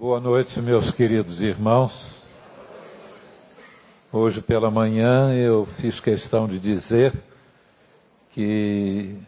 Boa 0.00 0.18
noite, 0.18 0.58
meus 0.62 0.90
queridos 0.92 1.42
irmãos. 1.42 1.92
Hoje 4.10 4.40
pela 4.40 4.70
manhã 4.70 5.34
eu 5.34 5.66
fiz 5.78 6.00
questão 6.00 6.48
de 6.48 6.58
dizer 6.58 7.12
que 8.30 9.18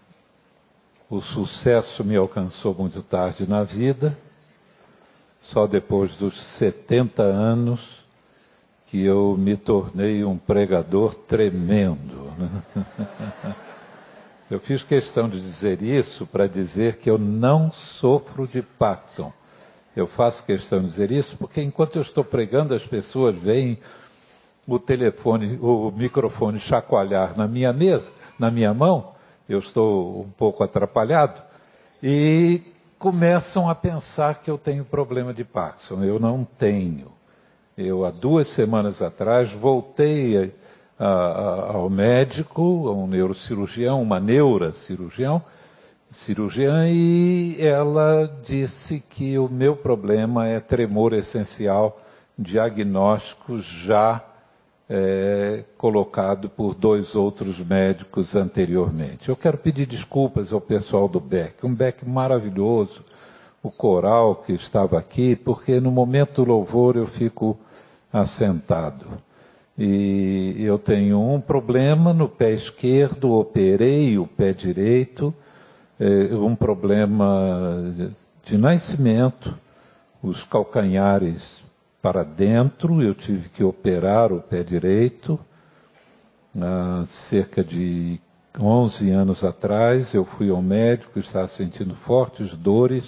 o 1.11 1.21
sucesso 1.21 2.03
me 2.03 2.17
alcançou 2.17 2.75
muito 2.75 3.03
tarde 3.03 3.47
na 3.47 3.65
vida, 3.65 4.17
só 5.43 5.67
depois 5.67 6.17
dos 6.17 6.35
70 6.57 7.23
anos 7.23 7.79
que 8.87 9.05
eu 9.05 9.37
me 9.37 9.59
tornei 9.59 10.25
um 10.25 10.39
pregador 10.39 11.15
tremendo. 11.27 12.33
Eu 14.51 14.61
fiz 14.61 14.83
questão 14.83 15.31
de 15.31 15.41
dizer 15.41 15.83
isso 15.83 16.27
para 16.27 16.47
dizer 16.47 16.97
que 16.97 17.09
eu 17.09 17.17
não 17.17 17.73
sofro 17.73 18.47
de 18.47 18.61
Parkinson. 18.61 19.33
Eu 19.95 20.07
faço 20.07 20.45
questão 20.45 20.81
de 20.81 20.87
dizer 20.87 21.11
isso 21.11 21.37
porque 21.37 21.61
enquanto 21.61 21.97
eu 21.97 22.03
estou 22.03 22.25
pregando, 22.25 22.75
as 22.75 22.85
pessoas 22.87 23.37
veem 23.39 23.79
o 24.67 24.79
telefone, 24.79 25.59
o 25.61 25.91
microfone 25.91 26.59
chacoalhar 26.61 27.37
na 27.37 27.47
minha 27.47 27.73
mesa, 27.73 28.09
na 28.39 28.51
minha 28.51 28.73
mão, 28.73 29.13
eu 29.49 29.59
estou 29.59 30.23
um 30.23 30.31
pouco 30.31 30.63
atrapalhado, 30.63 31.43
e 32.03 32.63
começam 32.99 33.69
a 33.69 33.75
pensar 33.75 34.43
que 34.43 34.51
eu 34.51 34.57
tenho 34.57 34.85
problema 34.85 35.35
de 35.35 35.45
Parkinson. 35.45 36.03
Eu 36.05 36.19
não 36.19 36.45
tenho. 36.45 37.09
Eu, 37.77 38.05
há 38.05 38.11
duas 38.11 38.55
semanas 38.55 39.03
atrás, 39.03 39.53
voltei 39.55 40.55
a, 40.99 41.05
a, 41.05 41.73
ao 41.75 41.91
médico, 41.91 42.89
a 42.89 42.93
um 42.93 43.07
neurocirurgião, 43.07 44.01
uma 44.01 44.21
neurocirurgião, 44.21 45.43
cirurgiã, 46.13 46.89
e 46.89 47.57
ela 47.61 48.31
disse 48.45 49.01
que 49.11 49.39
o 49.39 49.49
meu 49.49 49.77
problema 49.77 50.47
é 50.47 50.61
tremor 50.61 51.13
essencial, 51.13 51.99
diagnóstico 52.39 53.59
já 53.87 54.23
é, 54.89 55.65
colocado 55.79 56.51
por 56.51 56.75
dois 56.75 57.15
outros 57.15 57.59
médicos 57.67 58.35
anteriormente. 58.37 59.29
Eu 59.29 59.37
quero 59.37 59.57
pedir 59.57 59.87
desculpas 59.87 60.53
ao 60.53 60.61
pessoal 60.61 61.09
do 61.09 61.21
BEC, 61.21 61.65
um 61.65 61.75
BEC 61.75 62.07
maravilhoso, 62.07 63.03
o 63.63 63.71
coral 63.71 64.37
que 64.37 64.53
estava 64.53 64.99
aqui, 64.99 65.37
porque 65.37 65.81
no 65.81 65.91
momento 65.91 66.45
do 66.45 66.49
louvor 66.49 66.97
eu 66.97 67.07
fico 67.07 67.57
assentado. 68.13 69.07
E 69.79 70.57
eu 70.59 70.79
tenho 70.79 71.19
um 71.19 71.41
problema 71.41 72.13
no 72.13 72.29
pé 72.29 72.53
esquerdo, 72.53 73.33
operei 73.33 74.19
o 74.19 74.27
pé 74.27 74.53
direito, 74.53 75.33
é, 76.03 76.35
um 76.35 76.57
problema 76.57 77.81
de 78.45 78.59
nascimento, 78.59 79.57
os 80.21 80.43
calcanhares 80.45 81.63
para 82.03 82.25
dentro, 82.25 83.01
eu 83.01 83.15
tive 83.15 83.49
que 83.51 83.63
operar 83.63 84.33
o 84.33 84.41
pé 84.41 84.65
direito. 84.65 85.39
Há 86.61 87.07
cerca 87.31 87.63
de 87.63 88.21
11 88.59 89.11
anos 89.11 89.45
atrás, 89.45 90.13
eu 90.13 90.25
fui 90.25 90.51
ao 90.51 90.61
médico, 90.61 91.21
estava 91.21 91.47
sentindo 91.49 91.95
fortes 91.95 92.55
dores, 92.57 93.05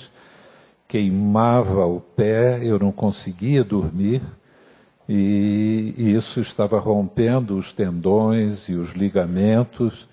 queimava 0.86 1.84
o 1.86 2.00
pé, 2.00 2.64
eu 2.64 2.78
não 2.78 2.92
conseguia 2.92 3.64
dormir 3.64 4.22
e 5.08 5.92
isso 5.96 6.40
estava 6.40 6.78
rompendo 6.78 7.58
os 7.58 7.72
tendões 7.72 8.68
e 8.68 8.74
os 8.74 8.92
ligamentos. 8.94 10.08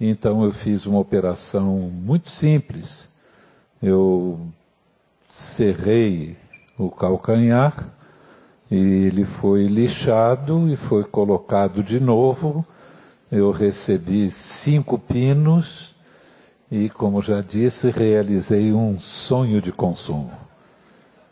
Então 0.00 0.44
eu 0.44 0.52
fiz 0.52 0.86
uma 0.86 1.00
operação 1.00 1.64
muito 1.78 2.30
simples. 2.30 3.08
Eu 3.82 4.40
cerrei 5.56 6.36
o 6.78 6.90
calcanhar 6.90 7.88
e 8.70 8.76
ele 8.76 9.24
foi 9.40 9.66
lixado 9.66 10.68
e 10.68 10.76
foi 10.88 11.04
colocado 11.04 11.82
de 11.82 11.98
novo. 11.98 12.64
Eu 13.30 13.50
recebi 13.50 14.30
cinco 14.62 14.98
pinos 14.98 15.94
e, 16.70 16.88
como 16.90 17.20
já 17.20 17.40
disse, 17.40 17.90
realizei 17.90 18.72
um 18.72 18.98
sonho 19.00 19.60
de 19.60 19.72
consumo. 19.72 20.30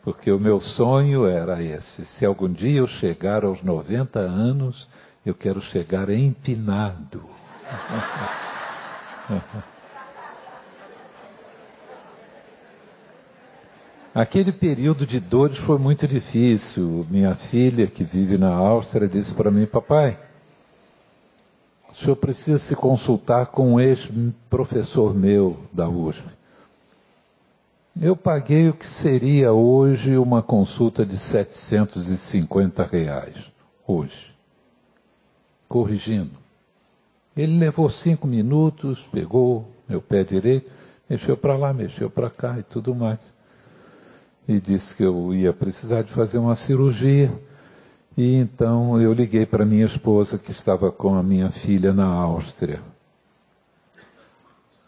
Porque 0.03 0.31
o 0.31 0.41
meu 0.41 0.60
sonho 0.60 1.26
era 1.26 1.62
esse: 1.62 2.05
se 2.05 2.25
algum 2.25 2.53
dia 2.53 2.78
eu 2.78 2.87
chegar 2.87 3.44
aos 3.44 3.62
90 3.62 4.19
anos, 4.19 4.88
eu 5.25 5.34
quero 5.34 5.60
chegar 5.60 6.10
empinado. 6.10 7.22
Aquele 14.14 14.50
período 14.50 15.06
de 15.06 15.20
dores 15.20 15.59
foi 15.59 15.78
muito 15.78 16.09
difícil. 16.09 17.06
Minha 17.10 17.34
filha, 17.34 17.87
que 17.87 18.03
vive 18.03 18.38
na 18.38 18.54
Áustria, 18.54 19.06
disse 19.06 19.34
para 19.34 19.50
mim: 19.50 19.66
Papai, 19.66 20.19
o 21.91 21.94
senhor 21.97 22.16
precisa 22.16 22.59
se 22.60 22.75
consultar 22.75 23.47
com 23.47 23.75
um 23.75 23.81
ex-professor 23.81 25.14
meu 25.14 25.62
da 25.72 25.88
USP. 25.88 26.25
Eu 28.00 28.14
paguei 28.16 28.69
o 28.69 28.75
que 28.75 28.87
seria 29.03 29.53
hoje 29.53 30.19
uma 30.19 30.43
consulta 30.43 31.04
de 31.04 31.16
750 31.16 32.84
reais. 32.84 33.37
Hoje. 33.87 34.34
Corrigindo. 35.66 36.45
Ele 37.36 37.58
levou 37.58 37.91
cinco 37.91 38.26
minutos, 38.26 39.00
pegou 39.12 39.70
meu 39.88 40.00
pé 40.00 40.24
direito, 40.24 40.70
mexeu 41.08 41.36
para 41.36 41.56
lá, 41.56 41.72
mexeu 41.72 42.08
para 42.08 42.30
cá 42.30 42.58
e 42.58 42.62
tudo 42.62 42.94
mais. 42.94 43.20
E 44.48 44.60
disse 44.60 44.94
que 44.94 45.02
eu 45.02 45.34
ia 45.34 45.52
precisar 45.52 46.02
de 46.02 46.12
fazer 46.14 46.38
uma 46.38 46.56
cirurgia. 46.56 47.32
E 48.16 48.36
então 48.36 49.00
eu 49.00 49.12
liguei 49.12 49.44
para 49.44 49.66
minha 49.66 49.86
esposa, 49.86 50.38
que 50.38 50.52
estava 50.52 50.91
com 50.91 51.14
a 51.14 51.22
minha 51.22 51.50
filha 51.50 51.92
na 51.92 52.06
Áustria. 52.06 52.80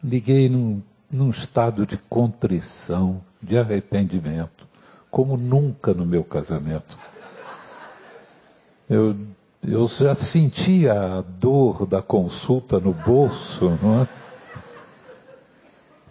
Liguei 0.03 0.48
num 0.48 0.81
num 1.10 1.31
estado 1.31 1.87
de 1.87 1.97
contrição, 1.97 3.22
de 3.42 3.56
arrependimento, 3.56 4.66
como 5.10 5.37
nunca 5.37 5.94
no 5.94 6.04
meu 6.04 6.22
casamento. 6.22 6.97
Eu, 8.88 9.16
eu 9.66 9.88
já 9.88 10.14
sentia 10.14 10.92
a 10.92 11.20
dor 11.20 11.86
da 11.86 12.00
consulta 12.00 12.78
no 12.78 12.92
bolso, 12.92 13.78
não 13.82 14.02
é? 14.02 14.08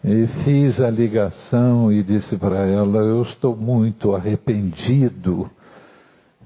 E 0.04 0.28
fiz 0.44 0.80
a 0.80 0.90
ligação 0.90 1.92
e 1.92 2.04
disse 2.04 2.38
para 2.38 2.66
ela: 2.68 3.00
Eu 3.00 3.24
estou 3.24 3.56
muito 3.56 4.14
arrependido. 4.16 5.50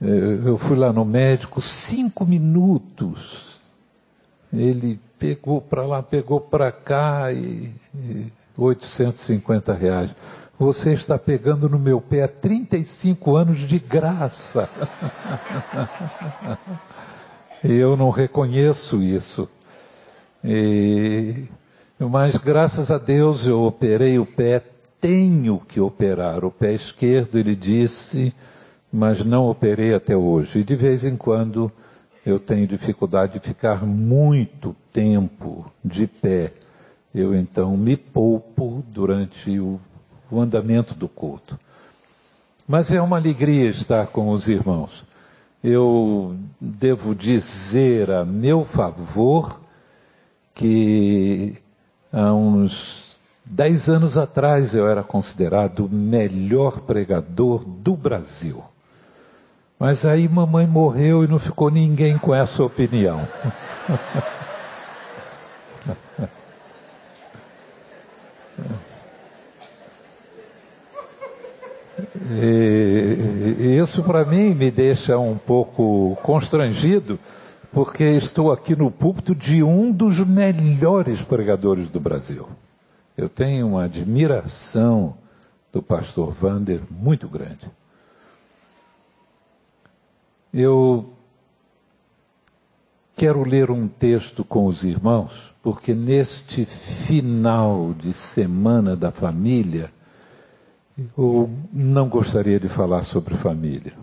Eu 0.01 0.57
fui 0.57 0.75
lá 0.75 0.91
no 0.91 1.05
médico 1.05 1.61
cinco 1.61 2.25
minutos. 2.25 3.19
Ele 4.51 4.99
pegou 5.19 5.61
para 5.61 5.85
lá, 5.85 6.01
pegou 6.01 6.41
para 6.41 6.71
cá 6.71 7.31
e, 7.31 7.71
e 7.93 8.31
850 8.57 9.73
reais. 9.73 10.09
Você 10.61 10.93
está 10.93 11.17
pegando 11.17 11.67
no 11.67 11.79
meu 11.79 11.99
pé 11.99 12.21
há 12.21 12.27
35 12.27 13.35
anos 13.35 13.67
de 13.67 13.79
graça. 13.79 14.69
eu 17.65 17.97
não 17.97 18.11
reconheço 18.11 19.01
isso. 19.01 19.49
E, 20.43 21.47
mas 21.99 22.37
graças 22.37 22.91
a 22.91 22.99
Deus 22.99 23.43
eu 23.47 23.63
operei 23.63 24.19
o 24.19 24.25
pé, 24.27 24.61
tenho 25.01 25.59
que 25.61 25.81
operar 25.81 26.45
o 26.45 26.51
pé 26.51 26.73
esquerdo, 26.73 27.39
ele 27.39 27.55
disse, 27.55 28.31
mas 28.93 29.25
não 29.25 29.49
operei 29.49 29.95
até 29.95 30.15
hoje. 30.15 30.59
E 30.59 30.63
de 30.63 30.75
vez 30.75 31.03
em 31.03 31.17
quando 31.17 31.71
eu 32.23 32.39
tenho 32.39 32.67
dificuldade 32.67 33.39
de 33.39 33.47
ficar 33.47 33.83
muito 33.83 34.75
tempo 34.93 35.65
de 35.83 36.05
pé 36.05 36.53
eu 37.13 37.35
então 37.35 37.75
me 37.75 37.97
poupo 37.97 38.83
durante 38.87 39.59
o, 39.59 39.79
o 40.31 40.41
andamento 40.41 40.95
do 40.95 41.09
culto. 41.09 41.59
Mas 42.67 42.89
é 42.89 43.01
uma 43.01 43.17
alegria 43.17 43.69
estar 43.69 44.07
com 44.07 44.29
os 44.29 44.47
irmãos. 44.47 45.03
Eu 45.63 46.35
devo 46.59 47.13
dizer 47.13 48.09
a 48.09 48.25
meu 48.25 48.65
favor 48.65 49.61
que 50.55 51.55
há 52.11 52.33
uns 52.33 53.19
dez 53.45 53.87
anos 53.89 54.17
atrás 54.17 54.73
eu 54.73 54.87
era 54.87 55.03
considerado 55.03 55.85
o 55.85 55.89
melhor 55.89 56.79
pregador 56.81 57.63
do 57.65 57.95
Brasil. 57.95 58.63
Mas 59.77 60.03
aí 60.05 60.29
mamãe 60.29 60.65
morreu 60.65 61.23
e 61.23 61.27
não 61.27 61.37
ficou 61.39 61.69
ninguém 61.69 62.17
com 62.17 62.33
essa 62.33 62.63
opinião. 62.63 63.27
E, 72.29 73.77
isso 73.81 74.03
para 74.03 74.25
mim 74.25 74.53
me 74.53 74.69
deixa 74.69 75.17
um 75.17 75.37
pouco 75.37 76.15
constrangido, 76.21 77.19
porque 77.71 78.03
estou 78.03 78.51
aqui 78.51 78.75
no 78.75 78.91
púlpito 78.91 79.33
de 79.33 79.63
um 79.63 79.91
dos 79.91 80.19
melhores 80.27 81.21
pregadores 81.23 81.89
do 81.89 81.99
Brasil. 81.99 82.47
Eu 83.17 83.27
tenho 83.29 83.67
uma 83.67 83.85
admiração 83.85 85.15
do 85.71 85.81
pastor 85.81 86.33
Vander 86.33 86.81
muito 86.89 87.27
grande. 87.27 87.69
Eu 90.53 91.13
quero 93.15 93.43
ler 93.43 93.71
um 93.71 93.87
texto 93.87 94.43
com 94.43 94.65
os 94.65 94.83
irmãos, 94.83 95.31
porque 95.63 95.93
neste 95.93 96.65
final 97.07 97.93
de 97.93 98.13
semana 98.33 98.95
da 98.95 99.11
família, 99.11 99.91
eu 100.97 101.49
não 101.71 102.09
gostaria 102.09 102.59
de 102.59 102.69
falar 102.69 103.03
sobre 103.05 103.35
família. 103.37 103.93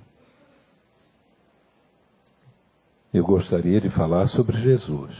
Eu 3.12 3.24
gostaria 3.24 3.80
de 3.80 3.90
falar 3.90 4.26
sobre 4.28 4.58
Jesus. 4.58 5.14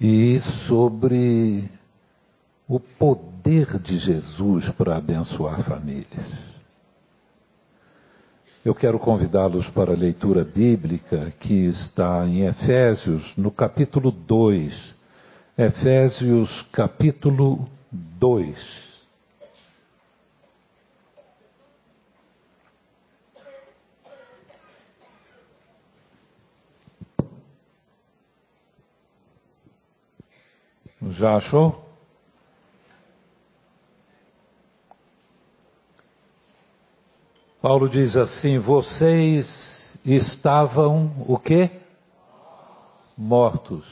E 0.00 0.40
sobre 0.66 1.70
o 2.68 2.78
poder 2.78 3.78
de 3.78 3.98
Jesus 3.98 4.68
para 4.70 4.96
abençoar 4.96 5.62
famílias. 5.64 6.54
Eu 8.64 8.74
quero 8.74 8.98
convidá-los 8.98 9.68
para 9.70 9.92
a 9.92 9.96
leitura 9.96 10.42
bíblica 10.42 11.32
que 11.38 11.66
está 11.66 12.26
em 12.26 12.46
Efésios, 12.46 13.36
no 13.36 13.50
capítulo 13.50 14.10
2. 14.10 14.94
Efésios, 15.58 16.62
capítulo 16.72 17.68
2. 17.94 18.58
Já 31.10 31.36
achou? 31.36 31.84
Paulo 37.62 37.88
diz 37.88 38.16
assim: 38.16 38.58
vocês 38.58 39.46
estavam 40.04 41.14
o 41.28 41.38
quê? 41.38 41.70
Mortos. 43.16 43.86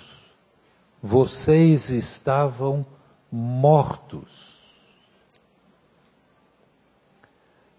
Vocês 1.00 1.88
estavam 1.90 2.80
mortos 2.80 3.01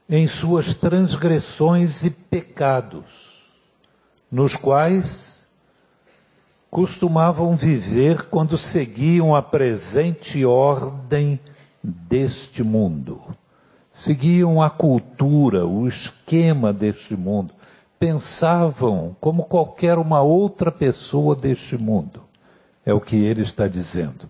em 0.09 0.27
suas 0.27 0.73
transgressões 0.79 2.03
e 2.03 2.09
pecados, 2.09 3.05
nos 4.31 4.55
quais 4.57 5.47
costumavam 6.69 7.55
viver 7.55 8.29
quando 8.29 8.57
seguiam 8.57 9.35
a 9.35 9.41
presente 9.41 10.43
ordem 10.43 11.39
deste 11.83 12.63
mundo 12.63 13.21
seguiam 13.93 14.61
a 14.61 14.69
cultura, 14.69 15.65
o 15.65 15.87
esquema 15.87 16.73
deste 16.73 17.15
mundo, 17.15 17.53
pensavam 17.99 19.15
como 19.21 19.43
qualquer 19.43 19.97
uma 19.97 20.21
outra 20.21 20.71
pessoa 20.71 21.35
deste 21.35 21.77
mundo. 21.77 22.21
É 22.85 22.93
o 22.93 22.99
que 22.99 23.15
ele 23.15 23.43
está 23.43 23.67
dizendo. 23.67 24.29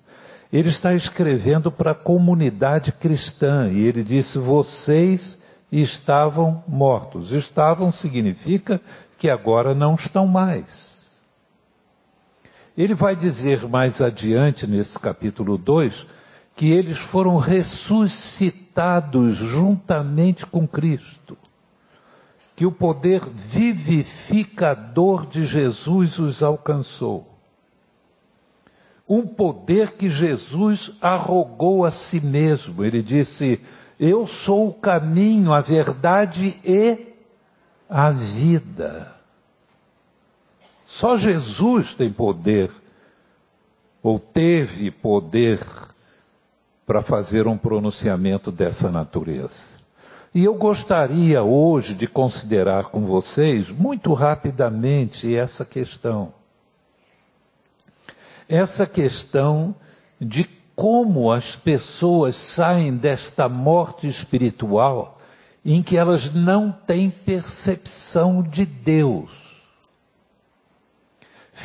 Ele 0.53 0.69
está 0.69 0.93
escrevendo 0.93 1.71
para 1.71 1.91
a 1.91 1.95
comunidade 1.95 2.91
cristã 2.91 3.71
e 3.71 3.87
ele 3.87 4.03
disse: 4.03 4.37
Vocês 4.37 5.41
estavam 5.71 6.63
mortos. 6.67 7.31
Estavam 7.31 7.91
significa 7.91 8.79
que 9.17 9.31
agora 9.31 9.73
não 9.73 9.95
estão 9.95 10.27
mais. 10.27 10.93
Ele 12.77 12.93
vai 12.93 13.15
dizer 13.15 13.67
mais 13.67 13.99
adiante, 13.99 14.67
nesse 14.67 14.99
capítulo 14.99 15.57
2, 15.57 16.05
que 16.55 16.69
eles 16.71 16.99
foram 17.05 17.37
ressuscitados 17.37 19.35
juntamente 19.35 20.45
com 20.45 20.67
Cristo, 20.67 21.35
que 22.55 22.67
o 22.67 22.71
poder 22.71 23.21
vivificador 23.51 25.25
de 25.25 25.47
Jesus 25.47 26.19
os 26.19 26.43
alcançou. 26.43 27.32
Um 29.07 29.27
poder 29.27 29.93
que 29.93 30.09
Jesus 30.09 30.91
arrogou 31.01 31.85
a 31.85 31.91
si 31.91 32.21
mesmo. 32.21 32.83
Ele 32.83 33.01
disse: 33.01 33.59
Eu 33.99 34.25
sou 34.27 34.69
o 34.69 34.73
caminho, 34.73 35.53
a 35.53 35.61
verdade 35.61 36.59
e 36.63 37.13
a 37.89 38.09
vida. 38.11 39.13
Só 40.85 41.17
Jesus 41.17 41.93
tem 41.95 42.11
poder, 42.11 42.71
ou 44.01 44.19
teve 44.19 44.91
poder 44.91 45.59
para 46.85 47.01
fazer 47.01 47.47
um 47.47 47.57
pronunciamento 47.57 48.51
dessa 48.51 48.91
natureza. 48.91 49.73
E 50.35 50.43
eu 50.43 50.55
gostaria 50.55 51.43
hoje 51.43 51.93
de 51.93 52.07
considerar 52.07 52.85
com 52.85 53.05
vocês, 53.05 53.69
muito 53.69 54.13
rapidamente, 54.13 55.33
essa 55.35 55.63
questão. 55.63 56.33
Essa 58.53 58.85
questão 58.85 59.75
de 60.21 60.43
como 60.75 61.31
as 61.31 61.55
pessoas 61.55 62.35
saem 62.53 62.95
desta 62.95 63.49
morte 63.49 64.05
espiritual 64.05 65.17
em 65.65 65.81
que 65.81 65.97
elas 65.97 66.31
não 66.35 66.71
têm 66.71 67.09
percepção 67.09 68.43
de 68.43 68.63
Deus. 68.63 69.31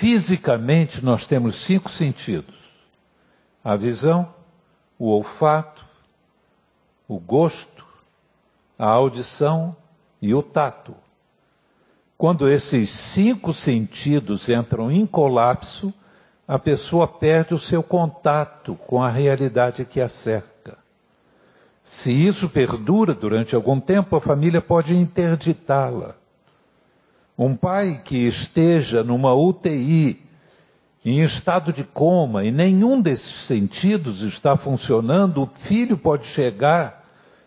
Fisicamente, 0.00 1.04
nós 1.04 1.26
temos 1.26 1.62
cinco 1.66 1.90
sentidos: 1.90 2.54
a 3.62 3.76
visão, 3.76 4.34
o 4.98 5.10
olfato, 5.10 5.84
o 7.06 7.20
gosto, 7.20 7.84
a 8.78 8.86
audição 8.86 9.76
e 10.22 10.34
o 10.34 10.42
tato. 10.42 10.96
Quando 12.16 12.48
esses 12.48 12.90
cinco 13.12 13.52
sentidos 13.52 14.48
entram 14.48 14.90
em 14.90 15.04
colapso, 15.04 15.92
a 16.48 16.58
pessoa 16.58 17.06
perde 17.06 17.52
o 17.52 17.58
seu 17.58 17.82
contato 17.82 18.74
com 18.86 19.02
a 19.02 19.10
realidade 19.10 19.84
que 19.84 20.00
a 20.00 20.08
cerca. 20.08 20.78
Se 22.02 22.10
isso 22.10 22.48
perdura 22.48 23.14
durante 23.14 23.54
algum 23.54 23.78
tempo, 23.78 24.16
a 24.16 24.20
família 24.20 24.62
pode 24.62 24.96
interditá-la. 24.96 26.14
Um 27.38 27.54
pai 27.54 28.00
que 28.02 28.16
esteja 28.26 29.04
numa 29.04 29.34
UTI 29.34 30.26
em 31.04 31.22
estado 31.22 31.72
de 31.72 31.84
coma 31.84 32.44
e 32.44 32.50
nenhum 32.50 33.00
desses 33.00 33.46
sentidos 33.46 34.22
está 34.22 34.56
funcionando, 34.56 35.42
o 35.42 35.46
filho 35.68 35.96
pode 35.98 36.26
chegar, 36.28 37.04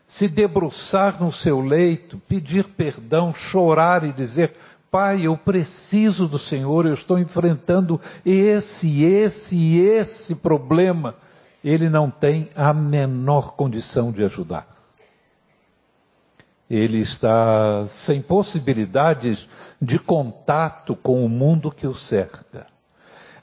se 0.07 0.27
debruçar 0.27 1.21
no 1.21 1.31
seu 1.31 1.59
leito, 1.59 2.21
pedir 2.27 2.65
perdão, 2.75 3.33
chorar 3.33 4.03
e 4.03 4.13
dizer: 4.13 4.53
Pai, 4.91 5.25
eu 5.25 5.37
preciso 5.37 6.27
do 6.27 6.37
Senhor, 6.37 6.85
eu 6.85 6.93
estou 6.93 7.17
enfrentando 7.17 7.99
esse, 8.25 9.03
esse 9.03 9.55
e 9.55 9.79
esse 9.79 10.35
problema. 10.35 11.15
Ele 11.63 11.89
não 11.89 12.11
tem 12.11 12.49
a 12.53 12.73
menor 12.73 13.55
condição 13.55 14.11
de 14.11 14.21
ajudar. 14.25 14.67
Ele 16.69 16.99
está 16.99 17.87
sem 18.05 18.21
possibilidades 18.21 19.47
de 19.81 19.97
contato 19.97 20.93
com 20.97 21.25
o 21.25 21.29
mundo 21.29 21.71
que 21.71 21.87
o 21.87 21.95
cerca. 21.95 22.67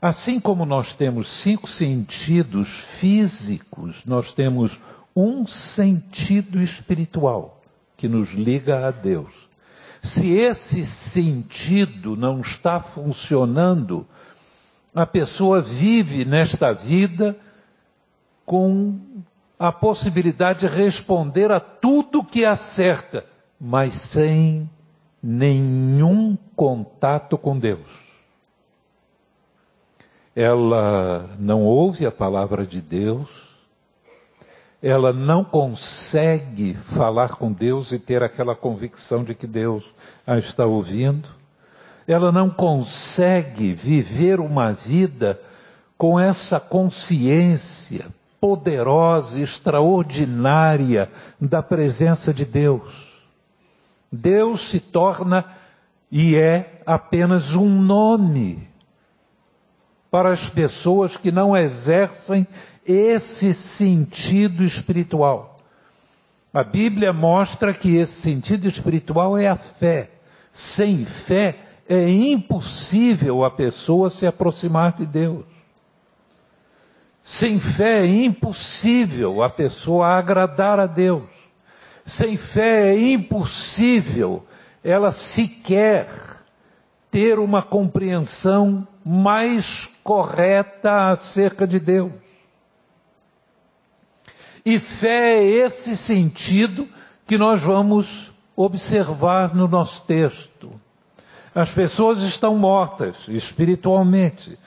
Assim 0.03 0.39
como 0.39 0.67
nós 0.67 0.95
temos 0.97 1.43
cinco 1.43 1.67
sentidos 1.67 2.69
físicos, 3.01 4.05
nós 4.05 4.33
temos 4.35 4.79
um 5.17 5.47
sentido 5.47 6.61
espiritual 6.61 7.63
que 7.97 8.07
nos 8.07 8.33
liga 8.35 8.87
a 8.87 8.91
Deus. 8.91 9.48
Se 10.15 10.33
esse 10.33 10.85
sentido 11.13 12.17
não 12.17 12.41
está 12.41 12.81
funcionando, 12.81 14.07
a 14.95 15.07
pessoa 15.07 15.61
vive 15.61 16.25
nesta 16.25 16.73
vida 16.73 17.37
com 18.45 18.99
a 19.59 19.73
possibilidade 19.73 20.61
de 20.61 20.67
responder 20.67 21.51
a 21.51 21.61
tudo 21.61 22.25
que 22.25 22.45
acerta, 22.45 23.25
mas 23.61 23.95
sem 24.13 24.71
nenhum 25.23 26.37
contato 26.55 27.37
com 27.37 27.59
Deus. 27.59 27.87
Ela 30.35 31.31
não 31.39 31.65
ouve 31.65 32.07
a 32.07 32.13
palavra 32.13 32.65
de 32.65 32.81
Deus, 32.81 33.29
ela 34.83 35.13
não 35.13 35.45
consegue 35.45 36.75
falar 36.95 37.31
com 37.31 37.53
Deus 37.53 37.91
e 37.91 37.99
ter 37.99 38.23
aquela 38.23 38.55
convicção 38.55 39.25
de 39.25 39.35
que 39.35 39.47
Deus 39.47 39.85
a 40.27 40.39
está 40.39 40.65
ouvindo, 40.65 41.29
ela 42.07 42.31
não 42.31 42.49
consegue 42.49 43.75
viver 43.75 44.41
uma 44.41 44.73
vida 44.73 45.39
com 45.97 46.19
essa 46.19 46.61
consciência 46.61 48.07
poderosa, 48.41 49.41
extraordinária 49.41 51.11
da 51.41 51.61
presença 51.61 52.33
de 52.33 52.45
Deus. 52.45 52.83
Deus 54.13 54.71
se 54.71 54.79
torna 54.79 55.45
e 56.11 56.37
é 56.37 56.83
apenas 56.87 57.55
um 57.55 57.69
nome 57.69 58.68
para 60.11 60.31
as 60.33 60.49
pessoas 60.51 61.17
que 61.19 61.31
não 61.31 61.57
exercem 61.57 62.47
esse 62.87 63.53
sentido 63.77 64.65
espiritual. 64.65 65.59
A 66.53 66.65
Bíblia 66.65 67.13
mostra 67.13 67.75
que 67.75 67.97
esse 67.97 68.23
sentido 68.23 68.67
espiritual 68.67 69.37
é 69.37 69.49
a 69.49 69.57
fé. 69.57 70.11
Sem 70.77 71.05
fé 71.27 71.57
é 71.89 72.09
impossível 72.09 73.45
a 73.45 73.51
pessoa 73.51 74.11
se 74.11 74.27
aproximar 74.27 74.97
de 74.97 75.05
Deus. 75.07 75.45
Sem 77.23 77.61
fé 77.61 78.05
é 78.05 78.07
impossível 78.07 79.43
a 79.43 79.51
pessoa 79.51 80.09
agradar 80.09 80.81
a 80.81 80.87
Deus. 80.87 81.29
Sem 82.07 82.39
fé 82.39 82.95
é 82.95 83.13
impossível 83.13 84.47
ela 84.83 85.13
sequer 85.13 86.09
ter 87.11 87.39
uma 87.39 87.63
compreensão 87.63 88.87
mais 89.11 89.65
correta 90.05 91.13
acerca 91.13 91.67
de 91.67 91.81
Deus. 91.81 92.13
E 94.67 94.79
fé 94.79 95.39
é 95.39 95.45
esse 95.65 95.97
sentido 95.97 96.87
que 97.27 97.39
nós 97.39 97.63
vamos 97.63 98.07
observar 98.55 99.55
no 99.55 99.67
nosso 99.67 100.05
texto. 100.05 100.71
As 101.55 101.73
pessoas 101.73 102.23
estão 102.25 102.55
mortas 102.59 103.17
espiritualmente, 103.29 104.59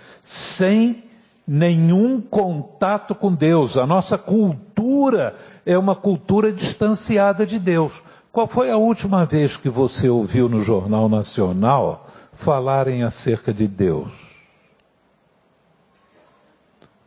sem 0.57 1.03
nenhum 1.48 2.19
contato 2.19 3.13
com 3.13 3.31
Deus. 3.31 3.77
A 3.77 3.86
nossa 3.86 4.17
cultura 4.17 5.36
é 5.63 5.77
uma 5.77 5.95
cultura 5.95 6.51
distanciada 6.51 7.45
de 7.45 7.60
Deus. 7.60 7.93
Qual 8.31 8.48
foi 8.48 8.71
a 8.71 8.77
última 8.77 9.24
vez 9.24 9.55
que 9.57 9.69
você 9.69 10.10
ouviu 10.10 10.50
no 10.50 10.63
Jornal 10.63 11.07
Nacional 11.07 12.07
falarem 12.43 13.03
acerca 13.03 13.53
de 13.53 13.67
Deus? 13.67 14.30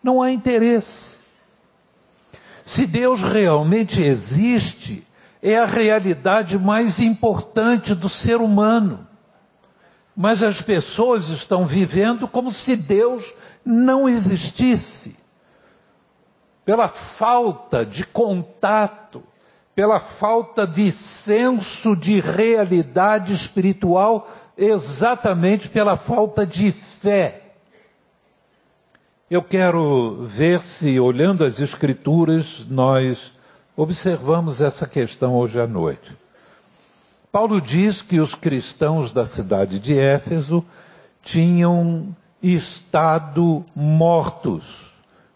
Não 0.04 0.20
há 0.20 0.30
interesse. 0.30 1.16
Se 2.66 2.86
Deus 2.86 3.22
realmente 3.22 4.02
existe, 4.02 5.02
é 5.42 5.56
a 5.56 5.64
realidade 5.64 6.58
mais 6.58 6.98
importante 6.98 7.94
do 7.94 8.10
ser 8.10 8.36
humano. 8.36 9.06
Mas 10.14 10.42
as 10.42 10.60
pessoas 10.60 11.26
estão 11.30 11.64
vivendo 11.64 12.28
como 12.28 12.52
se 12.52 12.76
Deus 12.76 13.24
não 13.64 14.06
existisse. 14.06 15.16
Pela 16.66 16.88
falta 17.18 17.84
de 17.84 18.04
contato, 18.06 19.22
pela 19.74 20.00
falta 20.00 20.66
de 20.66 20.92
senso 21.24 21.96
de 21.96 22.20
realidade 22.20 23.32
espiritual, 23.32 24.28
exatamente 24.56 25.70
pela 25.70 25.96
falta 25.96 26.46
de 26.46 26.72
fé. 27.00 27.43
Eu 29.30 29.42
quero 29.42 30.26
ver 30.36 30.60
se, 30.60 31.00
olhando 31.00 31.46
as 31.46 31.58
Escrituras, 31.58 32.46
nós 32.68 33.32
observamos 33.74 34.60
essa 34.60 34.86
questão 34.86 35.34
hoje 35.34 35.58
à 35.58 35.66
noite. 35.66 36.12
Paulo 37.32 37.58
diz 37.58 38.02
que 38.02 38.20
os 38.20 38.34
cristãos 38.34 39.14
da 39.14 39.24
cidade 39.26 39.78
de 39.78 39.98
Éfeso 39.98 40.62
tinham 41.22 42.14
estado 42.42 43.64
mortos 43.74 44.62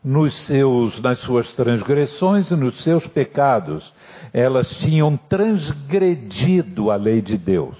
nos 0.04 0.46
seus, 0.46 1.00
nas 1.00 1.18
suas 1.20 1.50
transgressões 1.54 2.50
e 2.50 2.56
nos 2.56 2.84
seus 2.84 3.06
pecados. 3.06 3.90
Elas 4.34 4.68
tinham 4.80 5.16
transgredido 5.16 6.90
a 6.90 6.96
lei 6.96 7.22
de 7.22 7.38
Deus. 7.38 7.76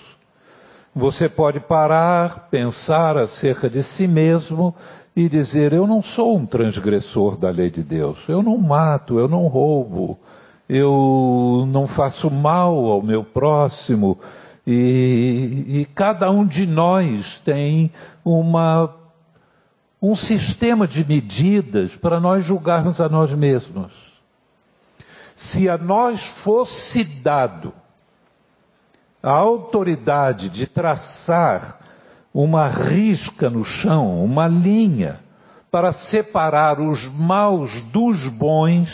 Você 0.95 1.29
pode 1.29 1.61
parar, 1.61 2.49
pensar 2.51 3.19
acerca 3.19 3.69
de 3.69 3.83
si 3.83 4.09
mesmo 4.09 4.75
e 5.19 5.29
dizer: 5.29 5.73
Eu 5.73 5.85
não 5.85 6.01
sou 6.01 6.37
um 6.37 6.47
transgressor 6.47 7.37
da 7.37 7.51
lei 7.51 7.71
de 7.71 7.83
Deus. 7.83 8.17
Eu 8.29 8.41
não 8.41 8.57
mato, 8.57 9.19
eu 9.19 9.27
não 9.27 9.49
roubo, 9.49 10.17
eu 10.69 11.67
não 11.67 11.89
faço 11.89 12.31
mal 12.31 12.87
ao 12.87 13.03
meu 13.03 13.25
próximo. 13.25 14.17
E, 14.65 15.65
e 15.67 15.85
cada 15.87 16.31
um 16.31 16.47
de 16.47 16.67
nós 16.67 17.41
tem 17.45 17.91
uma 18.25 18.95
um 20.01 20.15
sistema 20.15 20.87
de 20.87 21.05
medidas 21.05 21.97
para 21.97 22.21
nós 22.21 22.47
julgarmos 22.47 23.01
a 23.01 23.09
nós 23.09 23.33
mesmos. 23.33 23.93
Se 25.35 25.69
a 25.69 25.77
nós 25.77 26.21
fosse 26.45 27.03
dado 27.23 27.73
a 29.21 29.33
autoridade 29.33 30.49
de 30.51 30.69
traçar 30.69 31.78
uma 32.33 32.69
risca 32.69 33.49
no 33.51 33.65
chão, 33.65 34.25
uma 34.25 34.47
linha, 34.47 35.21
para 35.71 35.93
separar 35.93 36.81
os 36.81 37.07
maus 37.15 37.71
dos 37.91 38.29
bons, 38.39 38.89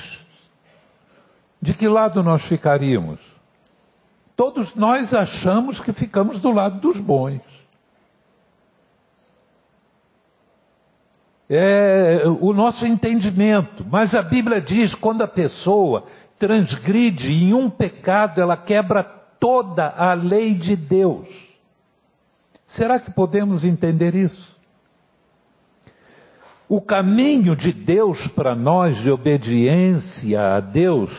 de 1.61 1.75
que 1.75 1.89
lado 1.89 2.23
nós 2.23 2.43
ficaríamos? 2.47 3.21
Todos 4.37 4.75
nós 4.75 5.15
achamos 5.15 5.81
que 5.81 5.93
ficamos 5.93 6.41
do 6.41 6.51
lado 6.51 6.81
dos 6.81 6.99
bons. 7.01 7.43
é 11.49 12.23
o 12.27 12.53
nosso 12.53 12.87
entendimento. 12.87 13.85
Mas 13.91 14.15
a 14.15 14.23
Bíblia 14.23 14.61
diz: 14.61 14.95
quando 14.95 15.23
a 15.23 15.29
pessoa 15.29 16.05
transgride 16.39 17.31
em 17.31 17.55
um 17.55 17.71
pecado, 17.71 18.41
ela 18.41 18.57
quebra 18.57 19.03
toda 19.39 19.89
a 19.89 20.15
lei 20.15 20.55
de 20.55 20.77
Deus. 20.77 21.29
Será 22.67 22.99
que 22.99 23.13
podemos 23.13 23.65
entender 23.65 24.15
isso? 24.15 24.55
O 26.69 26.81
caminho 26.81 27.55
de 27.55 27.73
Deus 27.73 28.27
para 28.29 28.55
nós, 28.55 28.97
de 29.03 29.11
obediência 29.11 30.57
a 30.57 30.61
Deus, 30.61 31.11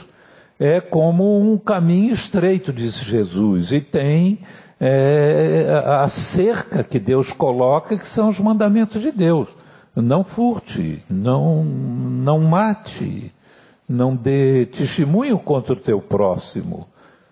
é 0.60 0.82
como 0.82 1.40
um 1.40 1.58
caminho 1.58 2.14
estreito, 2.14 2.74
diz 2.74 2.96
Jesus, 3.06 3.72
e 3.72 3.80
tem 3.80 4.40
é, 4.80 5.84
a 5.86 6.10
cerca 6.10 6.84
que 6.84 7.00
Deus 7.00 7.32
coloca, 7.34 7.98
que 7.98 8.08
são 8.10 8.30
os 8.30 8.40
mandamentos 8.40 9.02
de 9.02 9.12
Deus. 9.12 9.48
Não 9.96 10.24
furte, 10.24 11.04
não, 11.10 11.64
não 11.64 12.40
mate, 12.42 13.32
não 13.88 14.16
dê 14.16 14.66
testemunho 14.66 15.40
contra 15.40 15.74
o 15.74 15.80
teu 15.80 16.02
próximo. 16.02 16.88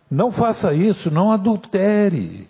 Não 0.09 0.31
faça 0.31 0.73
isso, 0.73 1.11
não 1.11 1.31
adultere. 1.31 2.47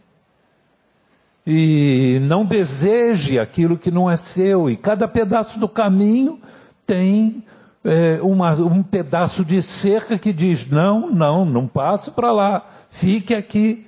E 1.45 2.19
não 2.21 2.45
deseje 2.45 3.37
aquilo 3.37 3.77
que 3.77 3.91
não 3.91 4.09
é 4.09 4.17
seu. 4.17 4.69
E 4.69 4.77
cada 4.77 5.07
pedaço 5.07 5.59
do 5.59 5.67
caminho 5.67 6.39
tem 6.85 7.43
é, 7.83 8.19
uma, 8.21 8.53
um 8.53 8.81
pedaço 8.81 9.43
de 9.43 9.61
cerca 9.81 10.17
que 10.17 10.31
diz: 10.31 10.69
não, 10.69 11.09
não, 11.11 11.45
não 11.45 11.67
passe 11.67 12.11
para 12.11 12.31
lá, 12.31 12.65
fique 13.01 13.33
aqui. 13.33 13.85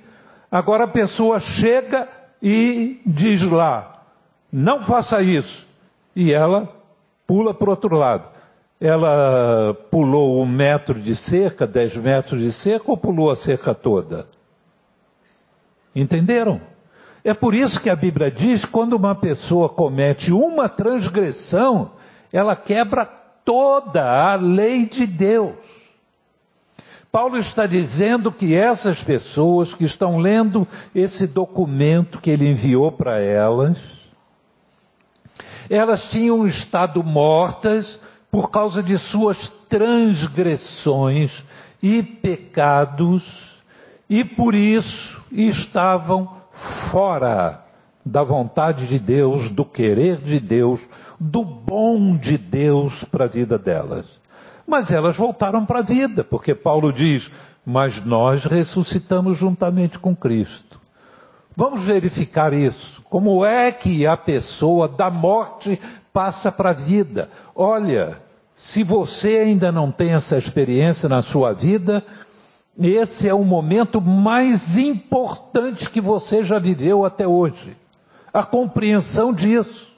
Agora 0.50 0.84
a 0.84 0.88
pessoa 0.88 1.40
chega 1.40 2.06
e 2.42 3.00
diz 3.06 3.42
lá: 3.50 4.02
não 4.52 4.84
faça 4.84 5.22
isso 5.22 5.66
e 6.16 6.32
ela 6.32 6.68
pula 7.26 7.52
para 7.52 7.68
o 7.68 7.70
outro 7.70 7.94
lado. 7.94 8.28
Ela 8.80 9.74
pulou 9.90 10.42
um 10.42 10.46
metro 10.46 11.00
de 11.00 11.14
cerca, 11.14 11.66
dez 11.66 11.96
metros 11.96 12.40
de 12.40 12.52
cerca, 12.52 12.90
ou 12.90 12.96
pulou 12.96 13.30
a 13.30 13.36
cerca 13.36 13.74
toda? 13.74 14.26
Entenderam? 15.94 16.60
É 17.26 17.34
por 17.34 17.56
isso 17.56 17.80
que 17.80 17.90
a 17.90 17.96
Bíblia 17.96 18.30
diz: 18.30 18.64
quando 18.66 18.92
uma 18.92 19.12
pessoa 19.12 19.68
comete 19.68 20.30
uma 20.30 20.68
transgressão, 20.68 21.90
ela 22.32 22.54
quebra 22.54 23.04
toda 23.44 24.00
a 24.00 24.36
lei 24.36 24.86
de 24.86 25.08
Deus. 25.08 25.56
Paulo 27.10 27.36
está 27.38 27.66
dizendo 27.66 28.30
que 28.30 28.54
essas 28.54 29.02
pessoas 29.02 29.74
que 29.74 29.84
estão 29.84 30.18
lendo 30.18 30.68
esse 30.94 31.26
documento 31.26 32.20
que 32.20 32.30
ele 32.30 32.48
enviou 32.48 32.92
para 32.92 33.18
elas, 33.18 33.76
elas 35.68 36.08
tinham 36.10 36.46
estado 36.46 37.02
mortas 37.02 37.98
por 38.30 38.52
causa 38.52 38.84
de 38.84 38.98
suas 38.98 39.36
transgressões 39.68 41.32
e 41.82 42.04
pecados, 42.04 43.24
e 44.08 44.22
por 44.22 44.54
isso 44.54 45.24
estavam 45.32 46.45
fora 46.90 47.64
da 48.04 48.22
vontade 48.22 48.86
de 48.86 48.98
Deus, 48.98 49.50
do 49.50 49.64
querer 49.64 50.18
de 50.18 50.38
Deus, 50.38 50.80
do 51.18 51.44
bom 51.44 52.16
de 52.16 52.38
Deus 52.38 53.04
para 53.10 53.24
a 53.24 53.28
vida 53.28 53.58
delas. 53.58 54.06
Mas 54.66 54.90
elas 54.90 55.16
voltaram 55.16 55.64
para 55.64 55.80
a 55.80 55.82
vida, 55.82 56.24
porque 56.24 56.54
Paulo 56.54 56.92
diz: 56.92 57.28
Mas 57.64 58.04
nós 58.04 58.44
ressuscitamos 58.44 59.38
juntamente 59.38 59.98
com 59.98 60.14
Cristo. 60.14 60.80
Vamos 61.56 61.84
verificar 61.84 62.52
isso. 62.52 63.02
Como 63.04 63.44
é 63.44 63.72
que 63.72 64.06
a 64.06 64.16
pessoa 64.16 64.88
da 64.88 65.10
morte 65.10 65.80
passa 66.12 66.52
para 66.52 66.70
a 66.70 66.74
vida? 66.74 67.30
Olha, 67.54 68.18
se 68.54 68.82
você 68.82 69.38
ainda 69.38 69.72
não 69.72 69.90
tem 69.90 70.12
essa 70.12 70.36
experiência 70.36 71.08
na 71.08 71.22
sua 71.22 71.52
vida, 71.52 72.02
esse 72.78 73.28
é 73.28 73.32
o 73.32 73.44
momento 73.44 74.00
mais 74.00 74.76
importante 74.76 75.88
que 75.90 76.00
você 76.00 76.44
já 76.44 76.58
viveu 76.58 77.04
até 77.04 77.26
hoje. 77.26 77.76
A 78.32 78.42
compreensão 78.42 79.32
disso. 79.32 79.96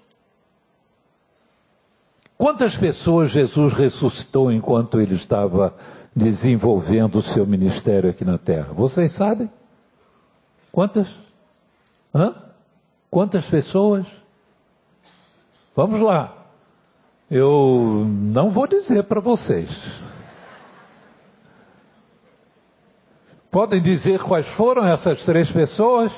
Quantas 2.36 2.76
pessoas 2.76 3.32
Jesus 3.32 3.72
ressuscitou 3.72 4.52
enquanto 4.52 5.00
ele 5.00 5.16
estava 5.16 5.74
desenvolvendo 6.14 7.16
o 7.18 7.22
seu 7.22 7.44
ministério 7.44 8.10
aqui 8.10 8.24
na 8.24 8.38
terra? 8.38 8.72
Vocês 8.72 9.12
sabem? 9.16 9.50
Quantas? 10.70 11.08
Hã? 12.14 12.34
Quantas 13.10 13.44
pessoas? 13.46 14.06
Vamos 15.74 16.00
lá. 16.00 16.32
Eu 17.28 18.04
não 18.06 18.50
vou 18.50 18.68
dizer 18.68 19.02
para 19.04 19.20
vocês. 19.20 19.68
Podem 23.50 23.80
dizer 23.80 24.20
quais 24.20 24.46
foram 24.54 24.86
essas 24.86 25.24
três 25.24 25.50
pessoas? 25.50 26.12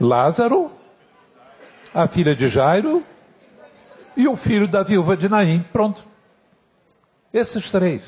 Lázaro, 0.00 0.70
a 1.94 2.08
filha 2.08 2.34
de 2.34 2.48
Jairo 2.48 3.02
e 4.16 4.26
o 4.26 4.36
filho 4.36 4.66
da 4.66 4.82
viúva 4.82 5.16
de 5.16 5.28
Naim. 5.28 5.64
Pronto. 5.72 6.02
Esses 7.32 7.70
três. 7.70 8.02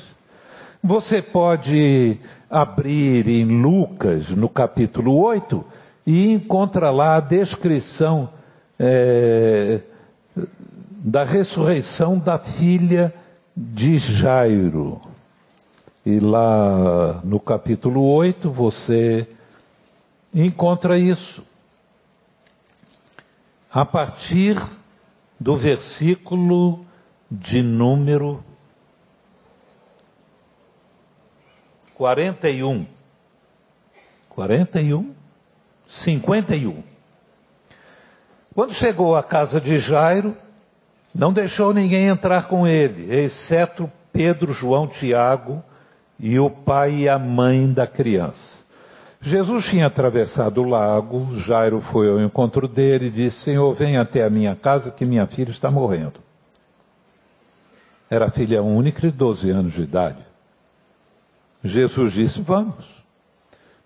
Você 0.83 1.21
pode 1.21 2.17
abrir 2.49 3.27
em 3.27 3.61
Lucas, 3.61 4.29
no 4.29 4.49
capítulo 4.49 5.17
8, 5.17 5.65
e 6.05 6.31
encontra 6.31 6.89
lá 6.89 7.17
a 7.17 7.21
descrição 7.21 8.29
é, 8.77 9.81
da 11.03 11.23
ressurreição 11.23 12.17
da 12.17 12.39
filha 12.39 13.13
de 13.55 13.99
Jairo. 13.99 15.08
E 16.09 16.19
lá 16.19 17.21
no 17.23 17.39
capítulo 17.39 18.03
8 18.03 18.49
você 18.49 19.29
encontra 20.33 20.97
isso. 20.97 21.45
A 23.71 23.85
partir 23.85 24.59
do 25.39 25.55
versículo 25.55 26.83
de 27.29 27.61
número 27.61 28.43
41. 31.93 32.87
41? 34.29 35.13
51. 35.87 36.83
Quando 38.55 38.73
chegou 38.73 39.15
à 39.15 39.21
casa 39.21 39.61
de 39.61 39.77
Jairo, 39.77 40.35
não 41.13 41.31
deixou 41.31 41.71
ninguém 41.71 42.07
entrar 42.07 42.47
com 42.47 42.65
ele, 42.65 43.13
exceto 43.13 43.91
Pedro, 44.11 44.51
João, 44.53 44.87
Tiago 44.87 45.63
e 46.19 46.39
o 46.39 46.49
pai 46.49 47.01
e 47.01 47.09
a 47.09 47.17
mãe 47.17 47.71
da 47.71 47.87
criança. 47.87 48.59
Jesus 49.21 49.65
tinha 49.65 49.87
atravessado 49.87 50.61
o 50.61 50.67
lago, 50.67 51.35
Jairo 51.41 51.81
foi 51.91 52.09
ao 52.09 52.21
encontro 52.21 52.67
dele 52.67 53.07
e 53.07 53.11
disse: 53.11 53.43
Senhor, 53.43 53.73
venha 53.75 54.01
até 54.01 54.23
a 54.23 54.29
minha 54.29 54.55
casa 54.55 54.91
que 54.91 55.05
minha 55.05 55.25
filha 55.27 55.51
está 55.51 55.69
morrendo. 55.69 56.19
Era 58.09 58.31
filha 58.31 58.63
única 58.63 59.01
de 59.01 59.11
12 59.11 59.49
anos 59.49 59.73
de 59.73 59.81
idade. 59.81 60.19
Jesus 61.63 62.13
disse: 62.13 62.41
Vamos. 62.41 62.99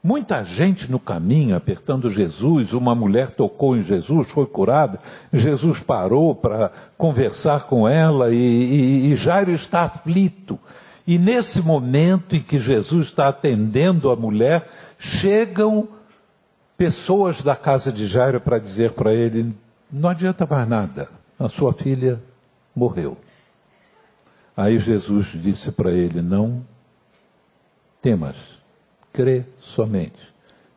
Muita 0.04 0.44
gente 0.44 0.92
no 0.92 1.00
caminho 1.00 1.56
apertando 1.56 2.10
Jesus, 2.10 2.74
uma 2.74 2.94
mulher 2.94 3.32
tocou 3.32 3.78
em 3.78 3.84
Jesus, 3.84 4.30
foi 4.34 4.46
curada. 4.46 5.00
Jesus 5.32 5.80
parou 5.80 6.36
para 6.36 6.70
conversar 6.98 7.68
com 7.68 7.88
ela 7.88 8.30
e, 8.34 8.36
e, 8.36 9.14
e 9.14 9.16
Jairo 9.16 9.52
está 9.52 9.84
aflito. 9.84 10.60
E 11.06 11.18
nesse 11.18 11.62
momento 11.62 12.36
em 12.36 12.42
que 12.42 12.60
Jesus 12.60 13.08
está 13.08 13.28
atendendo 13.28 14.10
a 14.10 14.16
mulher, 14.16 14.68
chegam 15.00 15.88
pessoas 16.78 17.42
da 17.44 17.56
casa 17.56 17.92
de 17.92 18.08
Jairo 18.08 18.40
para 18.40 18.60
dizer 18.60 18.94
para 18.94 19.14
ele: 19.14 19.54
não 19.92 20.10
adianta 20.10 20.46
mais 20.46 20.68
nada, 20.68 21.10
a 21.38 21.50
sua 21.50 21.74
filha 21.74 22.22
morreu. 22.76 23.18
Aí 24.56 24.78
Jesus 24.80 25.28
disse 25.42 25.72
para 25.72 25.92
ele: 25.92 26.22
não 26.22 26.64
temas 28.02 28.36
crê 29.12 29.46
somente. 29.60 30.34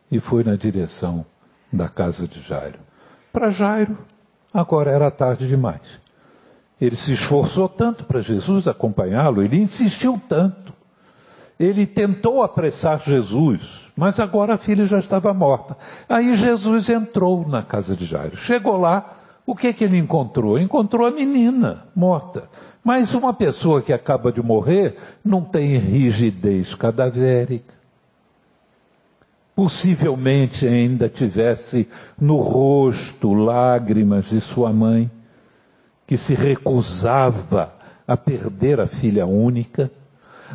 E 0.09 0.19
foi 0.19 0.43
na 0.43 0.55
direção 0.55 1.25
da 1.71 1.89
casa 1.89 2.27
de 2.27 2.41
Jairo. 2.43 2.79
Para 3.33 3.49
Jairo, 3.49 3.97
agora 4.53 4.89
era 4.91 5.11
tarde 5.11 5.47
demais. 5.47 5.81
Ele 6.79 6.95
se 6.95 7.13
esforçou 7.13 7.67
tanto 7.67 8.03
para 8.05 8.21
Jesus 8.21 8.67
acompanhá-lo, 8.67 9.41
ele 9.41 9.57
insistiu 9.57 10.21
tanto. 10.29 10.73
Ele 11.59 11.87
tentou 11.87 12.43
apressar 12.43 13.01
Jesus, 13.03 13.61
mas 13.95 14.19
agora 14.19 14.53
a 14.53 14.57
filha 14.59 14.85
já 14.85 14.99
estava 14.99 15.33
morta. 15.33 15.75
Aí 16.07 16.35
Jesus 16.35 16.87
entrou 16.87 17.47
na 17.47 17.63
casa 17.63 17.95
de 17.95 18.05
Jairo. 18.05 18.37
Chegou 18.37 18.77
lá, 18.77 19.17
o 19.45 19.55
que, 19.55 19.73
que 19.73 19.83
ele 19.83 19.97
encontrou? 19.97 20.59
Encontrou 20.59 21.07
a 21.07 21.11
menina 21.11 21.85
morta. 21.95 22.47
Mas 22.83 23.13
uma 23.15 23.33
pessoa 23.33 23.81
que 23.81 23.91
acaba 23.91 24.31
de 24.31 24.41
morrer 24.41 24.95
não 25.25 25.41
tem 25.41 25.77
rigidez 25.77 26.75
cadavérica 26.75 27.77
possivelmente 29.57 30.67
ainda 30.67 31.09
tivesse 31.09 31.89
no 32.21 32.35
rosto 32.35 33.33
lágrimas 33.33 34.29
de 34.29 34.39
sua 34.39 34.71
mãe, 34.71 35.09
que 36.07 36.17
se 36.17 36.33
recusava 36.33 37.73
a 38.07 38.15
perder 38.15 38.79
a 38.79 38.87
filha 38.87 39.25
única. 39.25 39.91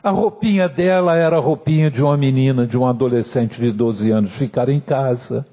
A 0.02 0.10
roupinha 0.10 0.68
dela 0.68 1.14
era 1.14 1.36
a 1.36 1.40
roupinha 1.40 1.90
de 1.90 2.02
uma 2.02 2.16
menina, 2.16 2.66
de 2.66 2.78
um 2.78 2.86
adolescente 2.86 3.60
de 3.60 3.70
12 3.70 4.10
anos, 4.10 4.34
ficar 4.38 4.70
em 4.70 4.80
casa. 4.80 5.46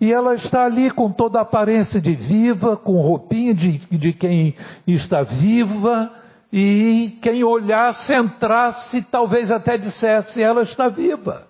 E 0.00 0.10
ela 0.10 0.34
está 0.34 0.64
ali 0.64 0.90
com 0.90 1.12
toda 1.12 1.38
a 1.38 1.42
aparência 1.42 2.00
de 2.00 2.14
viva, 2.14 2.76
com 2.76 3.00
roupinha 3.00 3.52
de, 3.52 3.78
de 3.78 4.12
quem 4.14 4.54
está 4.86 5.22
viva, 5.22 6.10
e 6.50 7.18
quem 7.20 7.44
olhasse, 7.44 8.14
entrasse, 8.14 9.02
talvez 9.10 9.50
até 9.50 9.76
dissesse: 9.76 10.40
ela 10.40 10.62
está 10.62 10.88
viva. 10.88 11.46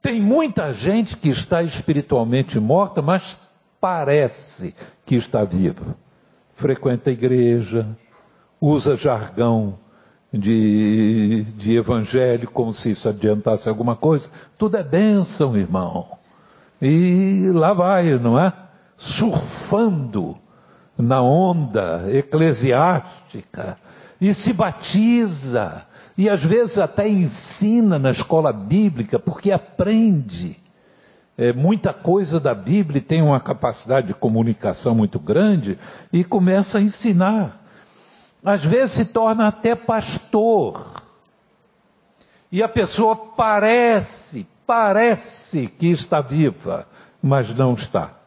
Tem 0.00 0.18
muita 0.18 0.72
gente 0.72 1.14
que 1.16 1.28
está 1.28 1.62
espiritualmente 1.62 2.58
morta, 2.58 3.02
mas 3.02 3.22
parece 3.78 4.74
que 5.04 5.16
está 5.16 5.44
viva. 5.44 5.94
Frequenta 6.60 7.10
a 7.10 7.12
igreja, 7.12 7.86
usa 8.60 8.96
jargão 8.96 9.78
de, 10.32 11.44
de 11.56 11.76
evangelho 11.76 12.48
como 12.50 12.72
se 12.74 12.90
isso 12.90 13.08
adiantasse 13.08 13.68
alguma 13.68 13.96
coisa. 13.96 14.28
Tudo 14.58 14.76
é 14.76 14.82
bênção, 14.82 15.56
irmão. 15.56 16.06
E 16.80 17.50
lá 17.52 17.72
vai, 17.72 18.18
não 18.18 18.38
é? 18.38 18.52
Surfando 18.96 20.36
na 20.98 21.22
onda 21.22 22.04
eclesiástica 22.10 23.78
e 24.20 24.34
se 24.34 24.52
batiza 24.52 25.86
e 26.16 26.28
às 26.28 26.44
vezes 26.44 26.76
até 26.76 27.08
ensina 27.08 27.98
na 27.98 28.10
escola 28.10 28.52
bíblica, 28.52 29.18
porque 29.18 29.50
aprende 29.50 30.58
é, 31.40 31.54
muita 31.54 31.94
coisa 31.94 32.38
da 32.38 32.54
Bíblia, 32.54 33.00
tem 33.00 33.22
uma 33.22 33.40
capacidade 33.40 34.08
de 34.08 34.12
comunicação 34.12 34.94
muito 34.94 35.18
grande 35.18 35.78
e 36.12 36.22
começa 36.22 36.76
a 36.76 36.82
ensinar. 36.82 37.58
Às 38.44 38.62
vezes 38.66 38.94
se 38.96 39.06
torna 39.06 39.48
até 39.48 39.74
pastor. 39.74 41.02
E 42.52 42.62
a 42.62 42.68
pessoa 42.68 43.16
parece, 43.38 44.46
parece 44.66 45.66
que 45.78 45.86
está 45.86 46.20
viva, 46.20 46.86
mas 47.22 47.56
não 47.56 47.72
está. 47.72 48.18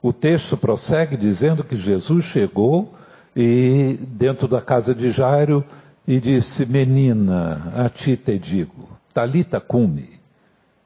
O 0.00 0.12
texto 0.12 0.56
prossegue 0.56 1.16
dizendo 1.16 1.64
que 1.64 1.74
Jesus 1.74 2.24
chegou 2.26 2.94
e 3.34 3.98
dentro 4.12 4.46
da 4.46 4.60
casa 4.60 4.94
de 4.94 5.10
Jairo 5.10 5.64
e 6.06 6.20
disse: 6.20 6.66
Menina, 6.66 7.72
a 7.74 7.88
ti 7.88 8.16
te 8.16 8.38
digo, 8.38 8.88
talita 9.12 9.60
cumi. 9.60 10.19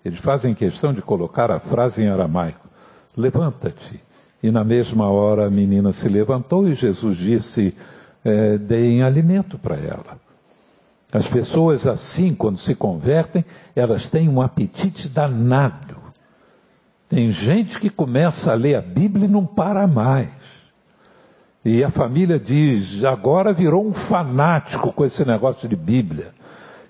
Eles 0.04 0.20
fazem 0.20 0.54
questão 0.54 0.92
de 0.92 1.00
colocar 1.00 1.50
a 1.50 1.60
frase 1.60 2.02
em 2.02 2.08
aramaico: 2.08 2.68
Levanta-te. 3.16 4.00
E 4.42 4.50
na 4.50 4.62
mesma 4.62 5.08
hora 5.08 5.46
a 5.46 5.50
menina 5.50 5.92
se 5.94 6.08
levantou 6.08 6.68
e 6.68 6.74
Jesus 6.74 7.16
disse: 7.16 7.74
é, 8.24 8.58
Deem 8.58 9.02
alimento 9.02 9.58
para 9.58 9.76
ela. 9.76 10.18
As 11.12 11.28
pessoas 11.28 11.86
assim, 11.86 12.34
quando 12.34 12.58
se 12.58 12.74
convertem, 12.74 13.44
elas 13.74 14.10
têm 14.10 14.28
um 14.28 14.42
apetite 14.42 15.08
danado. 15.08 15.96
Tem 17.08 17.30
gente 17.30 17.78
que 17.78 17.88
começa 17.88 18.50
a 18.50 18.54
ler 18.54 18.74
a 18.74 18.82
Bíblia 18.82 19.26
e 19.26 19.30
não 19.30 19.46
para 19.46 19.86
mais. 19.86 20.30
E 21.64 21.82
a 21.84 21.90
família 21.90 22.38
diz, 22.38 23.04
agora 23.04 23.52
virou 23.52 23.86
um 23.86 23.92
fanático 23.92 24.92
com 24.92 25.04
esse 25.04 25.24
negócio 25.24 25.68
de 25.68 25.76
Bíblia. 25.76 26.32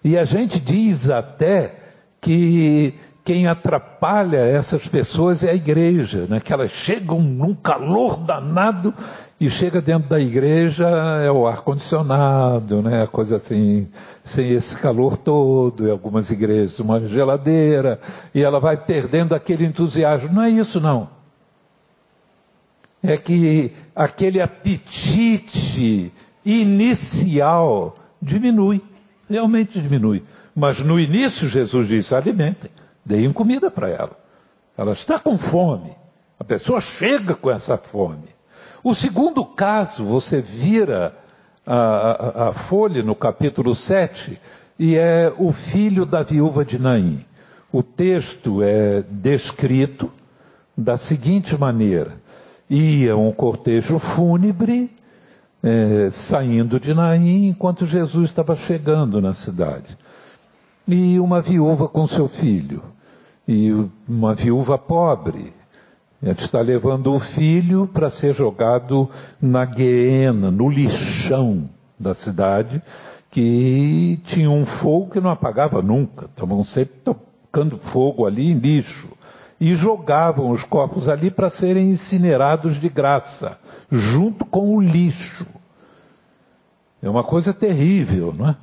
E 0.03 0.18
a 0.18 0.24
gente 0.24 0.59
diz 0.59 1.09
até 1.11 1.84
que 2.25 2.95
quem 3.23 3.47
atrapalha 3.47 4.39
essas 4.39 4.87
pessoas 4.89 5.43
é 5.43 5.51
a 5.51 5.55
igreja, 5.55 6.27
né? 6.27 6.41
que 6.41 6.53
elas 6.53 6.71
chegam 6.85 7.21
num 7.21 7.55
calor 7.55 8.19
danado 8.25 8.93
e 9.41 9.49
chega 9.51 9.81
dentro 9.81 10.09
da 10.09 10.19
igreja 10.21 10.87
é 11.23 11.31
o 11.31 11.47
ar 11.47 11.63
condicionado, 11.63 12.83
né? 12.83 13.07
coisa 13.07 13.37
assim, 13.37 13.89
sem 14.25 14.53
esse 14.53 14.77
calor 14.79 15.19
todo, 15.19 15.87
em 15.87 15.91
algumas 15.91 16.31
igrejas 16.31 16.79
uma 16.79 17.01
geladeira 17.09 18.01
e 18.35 18.43
ela 18.43 18.59
vai 18.59 18.77
perdendo 18.79 19.35
aquele 19.35 19.67
entusiasmo. 19.67 20.33
Não 20.33 20.43
é 20.43 20.51
isso 20.51 20.81
não. 20.81 21.09
é 23.03 23.19
que 23.19 23.73
aquele 23.95 24.41
apetite 24.41 26.11
inicial 26.45 27.97
diminui, 28.21 28.83
realmente 29.29 29.79
diminui. 29.79 30.23
Mas 30.55 30.85
no 30.85 30.99
início 30.99 31.49
Jesus 31.49 31.88
disse: 31.88 32.14
alimentem, 32.14 32.71
deem 33.05 33.33
comida 33.33 33.71
para 33.71 33.88
ela. 33.88 34.17
Ela 34.77 34.93
está 34.93 35.19
com 35.19 35.38
fome. 35.38 35.93
A 36.38 36.45
pessoa 36.45 36.81
chega 36.81 37.35
com 37.35 37.51
essa 37.51 37.77
fome. 37.77 38.29
O 38.83 38.95
segundo 38.95 39.45
caso, 39.45 40.05
você 40.05 40.43
vira 40.43 41.14
a, 41.67 41.75
a, 41.75 42.49
a 42.49 42.53
folha 42.69 43.03
no 43.03 43.14
capítulo 43.14 43.75
7, 43.75 44.38
e 44.79 44.97
é 44.97 45.33
o 45.38 45.53
filho 45.53 46.05
da 46.05 46.23
viúva 46.23 46.64
de 46.64 46.79
Naim. 46.79 47.25
O 47.73 47.83
texto 47.83 48.62
é 48.62 49.03
descrito 49.03 50.11
da 50.77 50.97
seguinte 50.97 51.57
maneira: 51.59 52.17
ia 52.69 53.17
um 53.17 53.33
cortejo 53.33 53.99
fúnebre 53.99 54.90
é, 55.62 56.11
saindo 56.29 56.79
de 56.79 56.93
Naim 56.93 57.49
enquanto 57.49 57.87
Jesus 57.87 58.29
estava 58.29 58.55
chegando 58.55 59.21
na 59.21 59.35
cidade. 59.35 59.97
E 60.87 61.18
uma 61.18 61.40
viúva 61.40 61.88
com 61.88 62.07
seu 62.07 62.29
filho, 62.29 62.83
e 63.49 63.70
uma 64.07 64.35
viúva 64.35 64.77
pobre, 64.77 65.53
está 66.23 66.61
levando 66.61 67.12
o 67.12 67.20
filho 67.20 67.87
para 67.87 68.11
ser 68.11 68.35
jogado 68.35 69.09
na 69.40 69.64
guiena, 69.64 70.51
no 70.51 70.68
lixão 70.68 71.68
da 71.99 72.14
cidade, 72.14 72.83
que 73.31 74.20
tinha 74.27 74.51
um 74.51 74.64
fogo 74.64 75.11
que 75.11 75.20
não 75.20 75.31
apagava 75.31 75.83
nunca. 75.83 76.27
Estavam 76.27 76.64
sempre 76.64 76.94
tocando 77.05 77.79
fogo 77.92 78.27
ali 78.27 78.51
em 78.51 78.59
lixo. 78.59 79.09
E 79.61 79.75
jogavam 79.75 80.51
os 80.51 80.62
corpos 80.64 81.09
ali 81.09 81.31
para 81.31 81.51
serem 81.51 81.90
incinerados 81.90 82.81
de 82.81 82.88
graça, 82.88 83.59
junto 83.90 84.44
com 84.44 84.77
o 84.77 84.81
lixo. 84.81 85.47
É 87.03 87.09
uma 87.09 87.25
coisa 87.25 87.53
terrível, 87.53 88.33
não 88.33 88.49
é? 88.49 88.57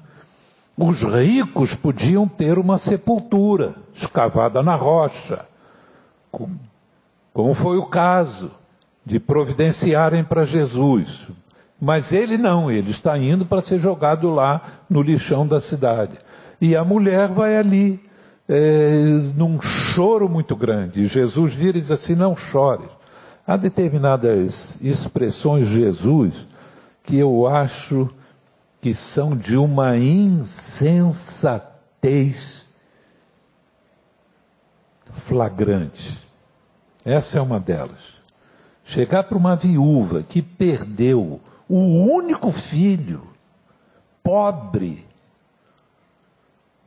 Os 0.78 1.04
ricos 1.04 1.76
podiam 1.76 2.28
ter 2.28 2.58
uma 2.58 2.78
sepultura 2.80 3.76
escavada 3.96 4.64
na 4.64 4.76
rocha, 4.76 5.46
como 7.34 7.54
foi 7.56 7.78
o 7.78 7.86
caso 7.88 8.52
de 9.06 9.20
providenciarem 9.20 10.24
para 10.24 10.46
Jesus. 10.46 11.08
Mas 11.80 12.12
ele 12.12 12.38
não, 12.38 12.70
ele 12.70 12.92
está 12.92 13.18
indo 13.18 13.46
para 13.46 13.64
ser 13.64 13.80
jogado 13.80 14.30
lá 14.30 14.84
no 14.90 15.02
lixão 15.02 15.48
da 15.48 15.60
cidade. 15.60 16.18
E 16.60 16.76
a 16.76 16.84
mulher 16.84 17.30
vai 17.30 17.58
ali, 17.58 18.00
é, 18.48 19.04
num 19.36 19.60
choro 19.62 20.30
muito 20.30 20.56
grande. 20.56 21.08
Jesus 21.08 21.54
e 21.60 21.74
diz 21.74 21.90
assim: 21.90 22.16
não 22.16 22.36
chore. 22.36 22.86
Há 23.48 23.58
determinadas 23.58 24.78
expressões 24.80 25.68
de 25.68 25.80
Jesus 25.80 26.34
que 27.04 27.18
eu 27.18 27.48
acho 27.48 28.08
que 28.82 28.96
são 28.96 29.38
de 29.38 29.56
uma 29.56 29.96
insensatez 29.98 31.52
flagrante. 35.28 36.20
Essa 37.06 37.38
é 37.38 37.42
uma 37.42 37.60
delas. 37.60 38.00
Chegar 38.86 39.24
para 39.24 39.38
uma 39.38 39.56
viúva 39.56 40.24
que 40.24 40.42
perdeu 40.42 41.40
o 41.70 41.78
único 42.16 42.52
filho, 42.52 43.28
pobre, 44.24 45.06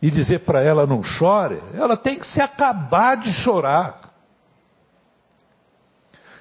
e 0.03 0.11
dizer 0.11 0.41
para 0.41 0.61
ela 0.61 0.87
não 0.87 1.03
chore, 1.03 1.63
ela 1.73 1.97
tem 1.97 2.19
que 2.19 2.27
se 2.27 2.41
acabar 2.41 3.17
de 3.17 3.33
chorar. 3.33 4.01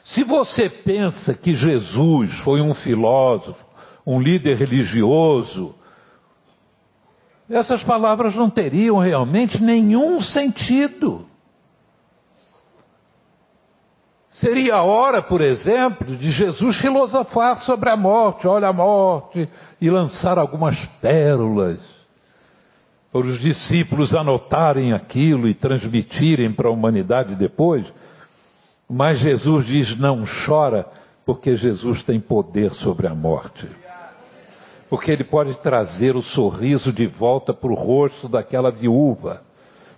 Se 0.03 0.23
você 0.25 0.69
pensa 0.69 1.33
que 1.33 1.53
Jesus 1.55 2.41
foi 2.41 2.59
um 2.59 2.73
filósofo, 2.73 3.63
um 4.05 4.19
líder 4.19 4.57
religioso, 4.57 5.75
essas 7.49 7.83
palavras 7.83 8.35
não 8.35 8.49
teriam 8.49 8.97
realmente 8.97 9.61
nenhum 9.61 10.21
sentido. 10.21 11.25
Seria 14.29 14.75
a 14.75 14.83
hora, 14.83 15.21
por 15.21 15.41
exemplo, 15.41 16.17
de 16.17 16.31
Jesus 16.31 16.77
filosofar 16.77 17.59
sobre 17.59 17.89
a 17.89 17.95
morte, 17.95 18.47
olha 18.47 18.69
a 18.69 18.73
morte, 18.73 19.47
e 19.79 19.89
lançar 19.89 20.39
algumas 20.39 20.83
pérolas 21.01 21.79
para 23.11 23.27
os 23.27 23.39
discípulos 23.39 24.15
anotarem 24.15 24.91
aquilo 24.91 25.47
e 25.47 25.53
transmitirem 25.53 26.51
para 26.51 26.67
a 26.67 26.71
humanidade 26.71 27.35
depois. 27.35 27.85
Mas 28.89 29.19
Jesus 29.19 29.67
diz: 29.67 29.99
não 29.99 30.25
chora, 30.47 30.87
porque 31.23 31.55
Jesus 31.55 32.01
tem 32.03 32.19
poder 32.19 32.73
sobre 32.73 33.05
a 33.05 33.13
morte. 33.13 33.82
Porque 34.93 35.09
ele 35.09 35.23
pode 35.23 35.55
trazer 35.55 36.15
o 36.15 36.21
sorriso 36.21 36.93
de 36.93 37.07
volta 37.07 37.51
para 37.51 37.71
o 37.71 37.73
rosto 37.73 38.29
daquela 38.29 38.69
viúva 38.69 39.41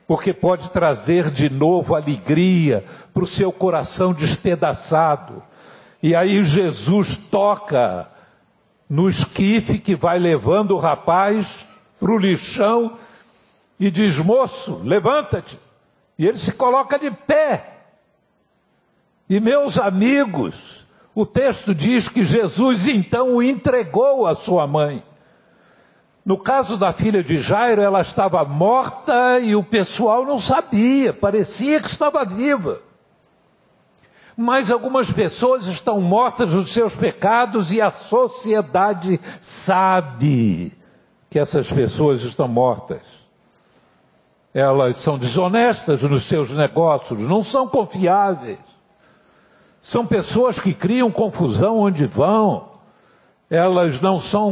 porque 0.07 0.33
pode 0.33 0.69
trazer 0.69 1.31
de 1.31 1.49
novo 1.49 1.95
alegria 1.95 2.81
para 3.13 3.25
o 3.25 3.27
seu 3.27 3.51
coração 3.51 4.13
despedaçado. 4.13 5.43
E 6.01 6.15
aí 6.15 6.45
Jesus 6.45 7.27
toca 7.29 8.07
no 8.89 9.09
esquife 9.09 9.79
que 9.79 9.97
vai 9.97 10.17
levando 10.17 10.71
o 10.71 10.79
rapaz 10.79 11.45
para 11.99 12.11
o 12.11 12.17
lixão 12.17 12.97
e 13.77 13.91
diz: 13.91 14.17
Moço, 14.23 14.79
levanta-te. 14.81 15.59
E 16.17 16.25
ele 16.25 16.37
se 16.37 16.53
coloca 16.53 16.97
de 16.97 17.11
pé. 17.11 17.81
E 19.29 19.41
meus 19.41 19.77
amigos, 19.77 20.55
o 21.15 21.25
texto 21.25 21.73
diz 21.73 22.09
que 22.09 22.25
Jesus 22.25 22.85
então 22.87 23.35
o 23.35 23.41
entregou 23.41 24.27
à 24.27 24.35
sua 24.35 24.67
mãe. 24.67 25.01
No 26.25 26.37
caso 26.37 26.77
da 26.77 26.91
filha 26.91 27.23
de 27.23 27.39
Jairo, 27.39 27.81
ela 27.81 28.01
estava 28.01 28.43
morta 28.43 29.39
e 29.39 29.55
o 29.55 29.63
pessoal 29.63 30.25
não 30.25 30.39
sabia, 30.39 31.13
parecia 31.13 31.79
que 31.79 31.87
estava 31.87 32.25
viva. 32.25 32.81
Mas 34.35 34.69
algumas 34.69 35.09
pessoas 35.11 35.65
estão 35.67 36.01
mortas 36.01 36.49
dos 36.49 36.73
seus 36.73 36.93
pecados 36.95 37.71
e 37.71 37.79
a 37.79 37.91
sociedade 37.91 39.17
sabe 39.65 40.73
que 41.29 41.39
essas 41.39 41.71
pessoas 41.71 42.21
estão 42.23 42.47
mortas. 42.47 43.01
Elas 44.53 45.01
são 45.03 45.17
desonestas 45.17 46.01
nos 46.01 46.27
seus 46.27 46.49
negócios, 46.49 47.19
não 47.21 47.43
são 47.45 47.69
confiáveis. 47.69 48.74
São 49.85 50.05
pessoas 50.05 50.59
que 50.59 50.73
criam 50.73 51.11
confusão 51.11 51.79
onde 51.79 52.05
vão 52.05 52.75
elas 53.49 54.01
não 54.01 54.19
são 54.21 54.51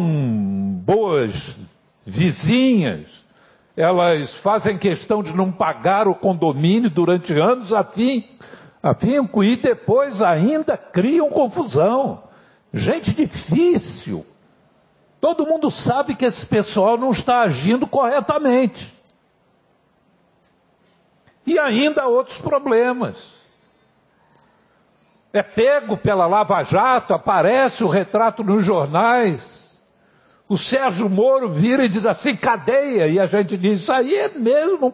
boas 0.85 1.33
vizinhas, 2.05 3.07
elas 3.75 4.35
fazem 4.39 4.77
questão 4.77 5.23
de 5.23 5.35
não 5.35 5.51
pagar 5.51 6.07
o 6.07 6.15
condomínio 6.15 6.89
durante 6.89 7.33
anos 7.33 7.73
a 7.73 7.83
fim, 7.83 8.23
a 8.81 8.93
fim 8.93 9.17
e 9.43 9.55
depois 9.55 10.21
ainda 10.21 10.77
criam 10.77 11.29
confusão. 11.29 12.23
Gente 12.71 13.13
difícil. 13.13 14.25
Todo 15.19 15.45
mundo 15.45 15.71
sabe 15.71 16.15
que 16.15 16.25
esse 16.25 16.45
pessoal 16.47 16.97
não 16.97 17.11
está 17.11 17.41
agindo 17.41 17.87
corretamente. 17.87 18.93
E 21.47 21.57
ainda 21.57 22.03
há 22.03 22.07
outros 22.07 22.37
problemas 22.39 23.15
é 25.33 25.41
pego 25.41 25.97
pela 25.97 26.27
Lava 26.27 26.63
Jato, 26.63 27.13
aparece 27.13 27.83
o 27.83 27.89
retrato 27.89 28.43
nos 28.43 28.63
jornais. 28.63 29.43
O 30.47 30.55
Sérgio 30.57 31.09
Moro 31.09 31.49
vira 31.53 31.85
e 31.85 31.89
diz 31.89 32.05
assim: 32.05 32.35
cadeia. 32.35 33.07
E 33.07 33.19
a 33.19 33.25
gente 33.25 33.57
diz: 33.57 33.81
isso 33.81 33.91
aí 33.91 34.13
é 34.13 34.29
mesmo 34.37 34.93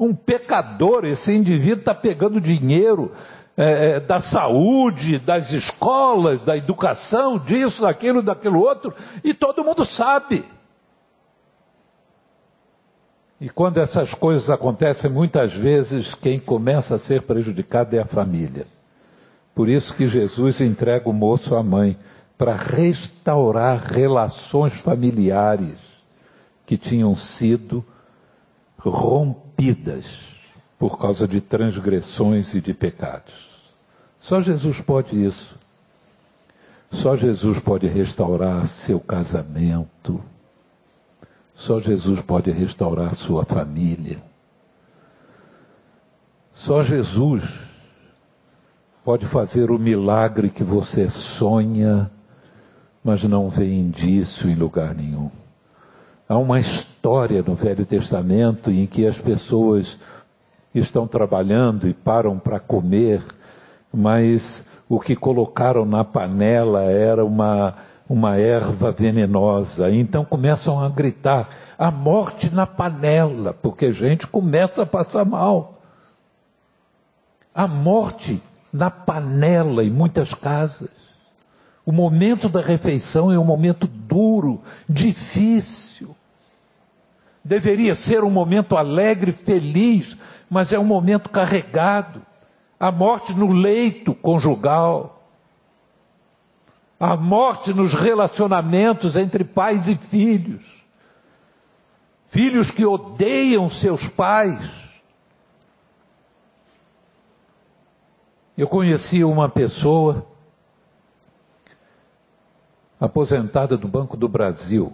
um 0.00 0.14
pecador. 0.14 1.04
Esse 1.04 1.30
indivíduo 1.30 1.80
está 1.80 1.94
pegando 1.94 2.40
dinheiro 2.40 3.12
é, 3.56 3.96
é, 3.96 4.00
da 4.00 4.20
saúde, 4.20 5.18
das 5.18 5.52
escolas, 5.52 6.42
da 6.44 6.56
educação, 6.56 7.38
disso, 7.38 7.82
daquilo, 7.82 8.22
daquilo 8.22 8.60
outro, 8.60 8.94
e 9.22 9.34
todo 9.34 9.62
mundo 9.62 9.84
sabe. 9.84 10.44
E 13.40 13.50
quando 13.50 13.78
essas 13.78 14.14
coisas 14.14 14.48
acontecem, 14.48 15.10
muitas 15.10 15.52
vezes 15.52 16.14
quem 16.16 16.40
começa 16.40 16.94
a 16.94 16.98
ser 17.00 17.22
prejudicado 17.22 17.94
é 17.94 18.00
a 18.00 18.06
família. 18.06 18.66
Por 19.54 19.68
isso 19.68 19.94
que 19.94 20.08
Jesus 20.08 20.60
entrega 20.60 21.08
o 21.08 21.12
moço 21.12 21.54
à 21.54 21.62
mãe 21.62 21.96
para 22.36 22.56
restaurar 22.56 23.86
relações 23.86 24.80
familiares 24.80 25.78
que 26.66 26.76
tinham 26.76 27.16
sido 27.16 27.84
rompidas 28.78 30.04
por 30.78 30.98
causa 30.98 31.28
de 31.28 31.40
transgressões 31.40 32.52
e 32.54 32.60
de 32.60 32.74
pecados. 32.74 33.32
Só 34.20 34.40
Jesus 34.40 34.80
pode 34.80 35.24
isso. 35.24 35.58
Só 36.90 37.16
Jesus 37.16 37.58
pode 37.60 37.86
restaurar 37.86 38.66
seu 38.86 38.98
casamento. 39.00 40.20
Só 41.54 41.80
Jesus 41.80 42.20
pode 42.22 42.50
restaurar 42.50 43.14
sua 43.14 43.44
família. 43.44 44.22
Só 46.54 46.82
Jesus 46.82 47.42
pode 49.04 49.26
fazer 49.26 49.70
o 49.70 49.78
milagre 49.78 50.48
que 50.48 50.64
você 50.64 51.10
sonha, 51.38 52.10
mas 53.04 53.22
não 53.24 53.50
vê 53.50 53.70
indício 53.70 54.48
em 54.48 54.54
lugar 54.54 54.94
nenhum. 54.94 55.30
Há 56.26 56.38
uma 56.38 56.58
história 56.58 57.42
no 57.42 57.54
Velho 57.54 57.84
Testamento 57.84 58.70
em 58.70 58.86
que 58.86 59.06
as 59.06 59.18
pessoas 59.18 59.98
estão 60.74 61.06
trabalhando 61.06 61.86
e 61.86 61.92
param 61.92 62.38
para 62.38 62.58
comer, 62.58 63.22
mas 63.92 64.42
o 64.88 64.98
que 64.98 65.14
colocaram 65.14 65.84
na 65.84 66.02
panela 66.02 66.82
era 66.84 67.22
uma, 67.22 67.74
uma 68.08 68.38
erva 68.38 68.90
venenosa. 68.90 69.90
Então 69.90 70.24
começam 70.24 70.80
a 70.80 70.88
gritar: 70.88 71.46
a 71.78 71.90
morte 71.90 72.48
na 72.54 72.66
panela, 72.66 73.52
porque 73.52 73.84
a 73.84 73.92
gente 73.92 74.26
começa 74.26 74.82
a 74.82 74.86
passar 74.86 75.26
mal. 75.26 75.74
A 77.54 77.68
morte 77.68 78.42
na 78.74 78.90
panela 78.90 79.84
em 79.84 79.90
muitas 79.90 80.34
casas. 80.34 80.90
O 81.86 81.92
momento 81.92 82.48
da 82.48 82.60
refeição 82.60 83.30
é 83.30 83.38
um 83.38 83.44
momento 83.44 83.86
duro, 83.86 84.60
difícil. 84.88 86.16
Deveria 87.44 87.94
ser 87.94 88.24
um 88.24 88.30
momento 88.30 88.76
alegre, 88.76 89.32
feliz, 89.32 90.16
mas 90.50 90.72
é 90.72 90.78
um 90.78 90.84
momento 90.84 91.30
carregado. 91.30 92.20
A 92.80 92.90
morte 92.90 93.32
no 93.32 93.52
leito 93.52 94.12
conjugal. 94.12 95.22
A 96.98 97.16
morte 97.16 97.72
nos 97.72 97.94
relacionamentos 97.94 99.14
entre 99.14 99.44
pais 99.44 99.86
e 99.86 99.94
filhos. 100.08 100.64
Filhos 102.30 102.72
que 102.72 102.84
odeiam 102.84 103.70
seus 103.70 104.04
pais. 104.08 104.83
Eu 108.56 108.68
conheci 108.68 109.24
uma 109.24 109.48
pessoa 109.48 110.24
aposentada 113.00 113.76
do 113.76 113.88
Banco 113.88 114.16
do 114.16 114.28
Brasil. 114.28 114.92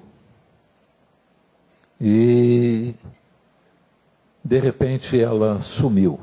E 2.01 2.95
de 4.43 4.59
repente 4.59 5.21
ela 5.21 5.61
sumiu. 5.61 6.19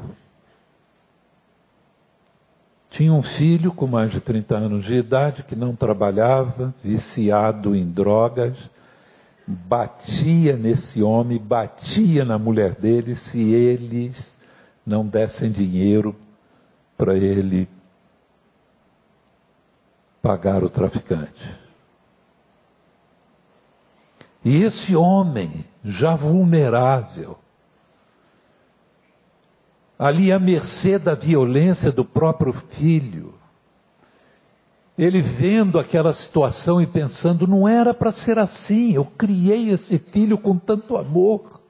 Tinha 2.89 3.13
um 3.13 3.21
filho 3.21 3.71
com 3.71 3.86
mais 3.86 4.10
de 4.10 4.19
30 4.19 4.58
anos 4.58 4.86
de 4.86 4.95
idade 4.95 5.43
que 5.43 5.56
não 5.56 5.76
trabalhava, 5.76 6.73
viciado 6.84 7.76
em 7.76 7.86
drogas, 7.88 8.58
batia 9.45 10.58
nesse 10.58 11.04
homem, 11.04 11.38
batia 11.38 12.26
na 12.26 12.39
mulher 12.39 12.73
dele 12.73 13.15
se 13.15 13.39
eles 13.39 14.36
não 14.84 15.06
dessem 15.06 15.52
dinheiro 15.52 16.15
para 16.97 17.15
ele 17.15 17.69
pagar 20.21 20.63
o 20.63 20.69
traficante. 20.69 21.55
E 24.43 24.63
esse 24.63 24.95
homem, 24.95 25.65
já 25.83 26.15
vulnerável, 26.15 27.38
ali 29.99 30.31
à 30.31 30.39
mercê 30.39 30.97
da 30.97 31.13
violência 31.15 31.91
do 31.91 32.05
próprio 32.05 32.53
filho, 32.53 33.36
ele 34.97 35.21
vendo 35.21 35.77
aquela 35.77 36.13
situação 36.13 36.81
e 36.81 36.88
pensando, 36.88 37.45
não 37.45 37.67
era 37.67 37.93
para 37.93 38.12
ser 38.13 38.39
assim, 38.39 38.93
eu 38.93 39.05
criei 39.05 39.69
esse 39.69 39.99
filho 39.99 40.38
com 40.38 40.57
tanto 40.57 40.97
amor. 40.97 41.62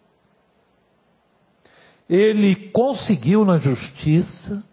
Ele 2.09 2.55
conseguiu 2.69 3.43
na 3.43 3.57
justiça 3.57 4.63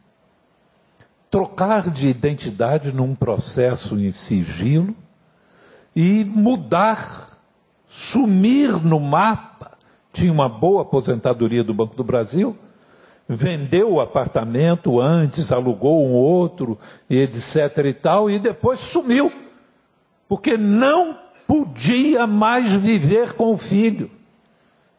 trocar 1.34 1.90
de 1.90 2.06
identidade 2.06 2.92
num 2.92 3.12
processo 3.12 3.96
em 3.98 4.12
sigilo 4.12 4.94
e 5.96 6.24
mudar 6.24 7.40
sumir 8.12 8.70
no 8.84 9.00
mapa. 9.00 9.72
Tinha 10.12 10.30
uma 10.30 10.48
boa 10.48 10.82
aposentadoria 10.82 11.64
do 11.64 11.74
Banco 11.74 11.96
do 11.96 12.04
Brasil, 12.04 12.56
vendeu 13.28 13.94
o 13.94 14.00
apartamento 14.00 15.00
antes, 15.00 15.50
alugou 15.50 16.06
um 16.06 16.12
outro, 16.12 16.78
etc 17.10 17.78
e 17.84 17.94
tal, 17.94 18.30
e 18.30 18.38
depois 18.38 18.78
sumiu, 18.92 19.32
porque 20.28 20.56
não 20.56 21.18
podia 21.48 22.28
mais 22.28 22.80
viver 22.80 23.32
com 23.32 23.54
o 23.54 23.58
filho. 23.58 24.08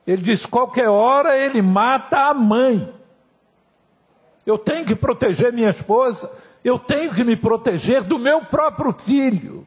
Ele 0.06 0.21
diz: 0.21 0.45
qualquer 0.48 0.89
hora 0.89 1.34
ele 1.38 1.62
mata 1.62 2.30
a 2.30 2.34
mãe. 2.34 2.93
Eu 4.46 4.58
tenho 4.58 4.86
que 4.86 4.96
proteger 4.96 5.52
minha 5.52 5.70
esposa, 5.70 6.30
eu 6.64 6.78
tenho 6.80 7.14
que 7.14 7.24
me 7.24 7.36
proteger 7.36 8.04
do 8.04 8.20
meu 8.20 8.42
próprio 8.46 8.94
filho. 8.94 9.66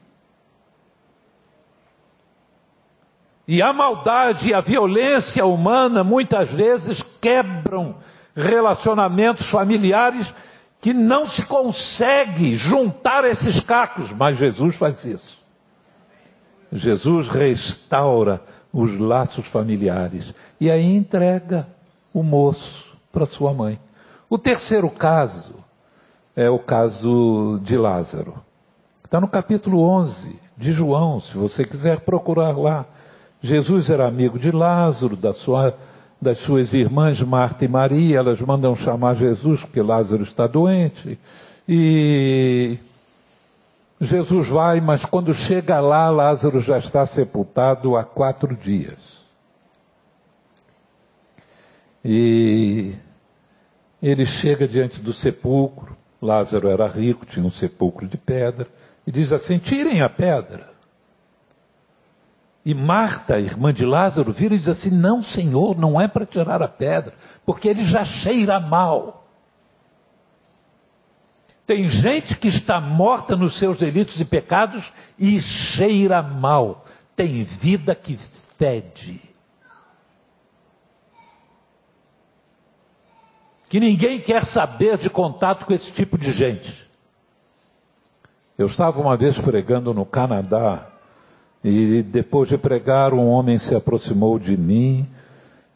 E 3.46 3.62
a 3.62 3.72
maldade 3.72 4.48
e 4.48 4.54
a 4.54 4.60
violência 4.60 5.44
humana 5.46 6.04
muitas 6.04 6.52
vezes 6.52 7.02
quebram 7.20 7.96
relacionamentos 8.36 9.50
familiares 9.50 10.32
que 10.80 10.92
não 10.92 11.26
se 11.28 11.44
consegue 11.46 12.56
juntar 12.56 13.24
esses 13.24 13.60
cacos, 13.64 14.12
mas 14.12 14.38
Jesus 14.38 14.76
faz 14.76 15.02
isso. 15.04 15.38
Jesus 16.72 17.28
restaura 17.30 18.40
os 18.72 18.98
laços 18.98 19.46
familiares 19.48 20.32
e 20.60 20.70
aí 20.70 20.84
entrega 20.84 21.66
o 22.12 22.22
moço 22.22 22.96
para 23.10 23.26
sua 23.26 23.54
mãe. 23.54 23.78
O 24.30 24.36
terceiro 24.36 24.90
caso 24.90 25.54
é 26.36 26.50
o 26.50 26.58
caso 26.58 27.60
de 27.64 27.76
Lázaro. 27.76 28.34
Está 29.04 29.20
no 29.20 29.28
capítulo 29.28 29.80
11 29.80 30.38
de 30.56 30.72
João, 30.72 31.20
se 31.20 31.36
você 31.36 31.64
quiser 31.64 32.00
procurar 32.00 32.56
lá. 32.56 32.84
Jesus 33.40 33.88
era 33.88 34.06
amigo 34.06 34.38
de 34.38 34.50
Lázaro, 34.50 35.16
da 35.16 35.32
sua, 35.32 35.74
das 36.20 36.38
suas 36.40 36.74
irmãs 36.74 37.20
Marta 37.22 37.64
e 37.64 37.68
Maria, 37.68 38.18
elas 38.18 38.40
mandam 38.40 38.76
chamar 38.76 39.14
Jesus 39.14 39.62
porque 39.62 39.80
Lázaro 39.80 40.24
está 40.24 40.46
doente. 40.46 41.18
E 41.66 42.78
Jesus 44.00 44.48
vai, 44.50 44.80
mas 44.80 45.04
quando 45.06 45.32
chega 45.32 45.80
lá, 45.80 46.10
Lázaro 46.10 46.60
já 46.60 46.78
está 46.78 47.06
sepultado 47.06 47.96
há 47.96 48.04
quatro 48.04 48.54
dias. 48.54 48.98
E 52.04 52.94
ele 54.02 54.24
chega 54.26 54.66
diante 54.66 55.00
do 55.00 55.12
sepulcro, 55.12 55.96
Lázaro 56.20 56.68
era 56.68 56.86
rico, 56.88 57.26
tinha 57.26 57.44
um 57.44 57.50
sepulcro 57.50 58.06
de 58.06 58.16
pedra, 58.16 58.66
e 59.06 59.12
diz 59.12 59.32
assim: 59.32 59.58
tirem 59.58 60.02
a 60.02 60.08
pedra. 60.08 60.68
E 62.64 62.74
Marta, 62.74 63.38
irmã 63.38 63.72
de 63.72 63.86
Lázaro, 63.86 64.32
vira 64.32 64.54
e 64.54 64.58
diz 64.58 64.68
assim: 64.68 64.90
Não, 64.90 65.22
Senhor, 65.22 65.78
não 65.78 66.00
é 66.00 66.06
para 66.06 66.26
tirar 66.26 66.60
a 66.62 66.68
pedra, 66.68 67.14
porque 67.46 67.68
ele 67.68 67.84
já 67.86 68.04
cheira 68.04 68.60
mal. 68.60 69.26
Tem 71.66 71.88
gente 71.88 72.36
que 72.36 72.48
está 72.48 72.80
morta 72.80 73.36
nos 73.36 73.58
seus 73.58 73.78
delitos 73.78 74.18
e 74.18 74.24
pecados 74.24 74.90
e 75.18 75.40
cheira 75.40 76.22
mal. 76.22 76.84
Tem 77.14 77.44
vida 77.44 77.94
que 77.94 78.18
fede. 78.56 79.27
Que 83.68 83.78
ninguém 83.78 84.20
quer 84.20 84.44
saber 84.46 84.96
de 84.98 85.10
contato 85.10 85.66
com 85.66 85.72
esse 85.72 85.92
tipo 85.92 86.16
de 86.16 86.32
gente. 86.32 86.88
Eu 88.56 88.66
estava 88.66 89.00
uma 89.00 89.16
vez 89.16 89.38
pregando 89.40 89.92
no 89.92 90.04
Canadá 90.04 90.90
e 91.62 92.02
depois 92.02 92.48
de 92.48 92.56
pregar, 92.56 93.12
um 93.12 93.26
homem 93.28 93.58
se 93.58 93.74
aproximou 93.74 94.38
de 94.38 94.56
mim 94.56 95.06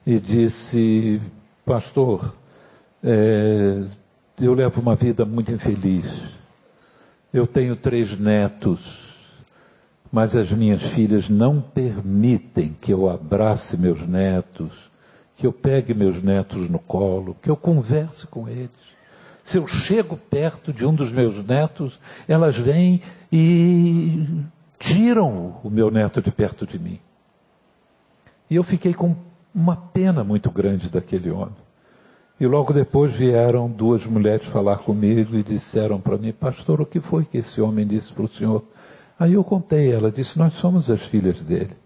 e 0.07 0.19
disse: 0.19 1.21
Pastor, 1.65 2.35
é, 3.03 3.85
eu 4.41 4.55
levo 4.55 4.81
uma 4.81 4.97
vida 4.97 5.25
muito 5.25 5.53
infeliz. 5.53 6.07
Eu 7.33 7.47
tenho 7.47 7.77
três 7.77 8.19
netos, 8.19 8.81
mas 10.11 10.35
as 10.35 10.51
minhas 10.51 10.83
filhas 10.95 11.29
não 11.29 11.61
permitem 11.61 12.77
que 12.81 12.93
eu 12.93 13.09
abrace 13.09 13.77
meus 13.77 14.07
netos, 14.07 14.73
que 15.37 15.47
eu 15.47 15.53
pegue 15.53 15.95
meus 15.95 16.23
netos 16.23 16.69
no 16.69 16.79
colo, 16.79 17.37
que 17.43 17.51
eu 17.51 17.57
converse 17.57 18.27
com 18.27 18.49
eles. 18.49 18.71
Se 19.45 19.57
eu 19.57 19.67
chego 19.67 20.17
perto 20.17 20.73
de 20.73 20.87
um 20.87 20.95
dos 20.95 21.11
meus 21.11 21.45
netos, 21.47 21.99
elas 22.29 22.57
vêm 22.59 23.03
e 23.33 24.25
tiram 24.79 25.61
o 25.65 25.71
meu 25.71 25.91
neto 25.91 26.23
de 26.23 26.31
perto 26.31 26.67
de 26.67 26.79
mim. 26.79 27.01
E 28.49 28.57
eu 28.57 28.63
fiquei 28.63 28.95
com 28.95 29.17
uma 29.55 29.77
pena 29.77 30.23
muito 30.23 30.51
grande 30.51 30.89
daquele 30.91 31.31
homem. 31.31 31.57
E 32.39 32.47
logo 32.47 32.73
depois 32.73 33.15
vieram 33.17 33.71
duas 33.71 34.05
mulheres 34.07 34.47
falar 34.49 34.79
comigo 34.79 35.37
e 35.37 35.43
disseram 35.43 36.01
para 36.01 36.19
mim, 36.19 36.33
pastor, 36.33 36.81
o 36.81 36.87
que 36.87 37.01
foi 37.01 37.25
que 37.25 37.39
esse 37.39 37.61
homem 37.61 37.87
disse 37.87 38.13
para 38.13 38.25
o 38.25 38.29
senhor? 38.29 38.65
Aí 39.19 39.35
eu 39.35 39.45
contei, 39.45 39.93
ela 39.93 40.11
disse, 40.11 40.37
nós 40.39 40.53
somos 40.55 40.91
as 40.91 41.01
filhas 41.07 41.43
dele. 41.45 41.77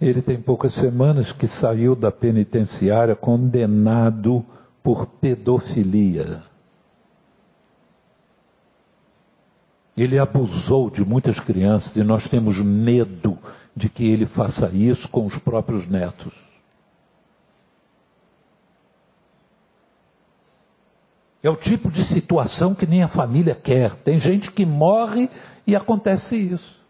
Ele 0.00 0.20
tem 0.20 0.40
poucas 0.40 0.74
semanas 0.74 1.32
que 1.32 1.46
saiu 1.46 1.94
da 1.94 2.10
penitenciária 2.10 3.14
condenado 3.14 4.44
por 4.82 5.06
pedofilia. 5.06 6.42
Ele 9.96 10.18
abusou 10.18 10.90
de 10.90 11.04
muitas 11.04 11.38
crianças 11.40 11.94
e 11.94 12.02
nós 12.02 12.28
temos 12.28 12.58
medo 12.58 13.38
de 13.76 13.88
que 13.88 14.04
ele 14.04 14.26
faça 14.26 14.68
isso 14.70 15.08
com 15.08 15.24
os 15.24 15.36
próprios 15.38 15.88
netos. 15.88 16.32
É 21.42 21.50
o 21.50 21.56
tipo 21.56 21.90
de 21.90 22.04
situação 22.06 22.74
que 22.74 22.86
nem 22.86 23.02
a 23.02 23.08
família 23.08 23.54
quer. 23.54 23.94
Tem 23.96 24.18
gente 24.18 24.50
que 24.50 24.64
morre 24.64 25.28
e 25.66 25.76
acontece 25.76 26.34
isso. 26.34 26.83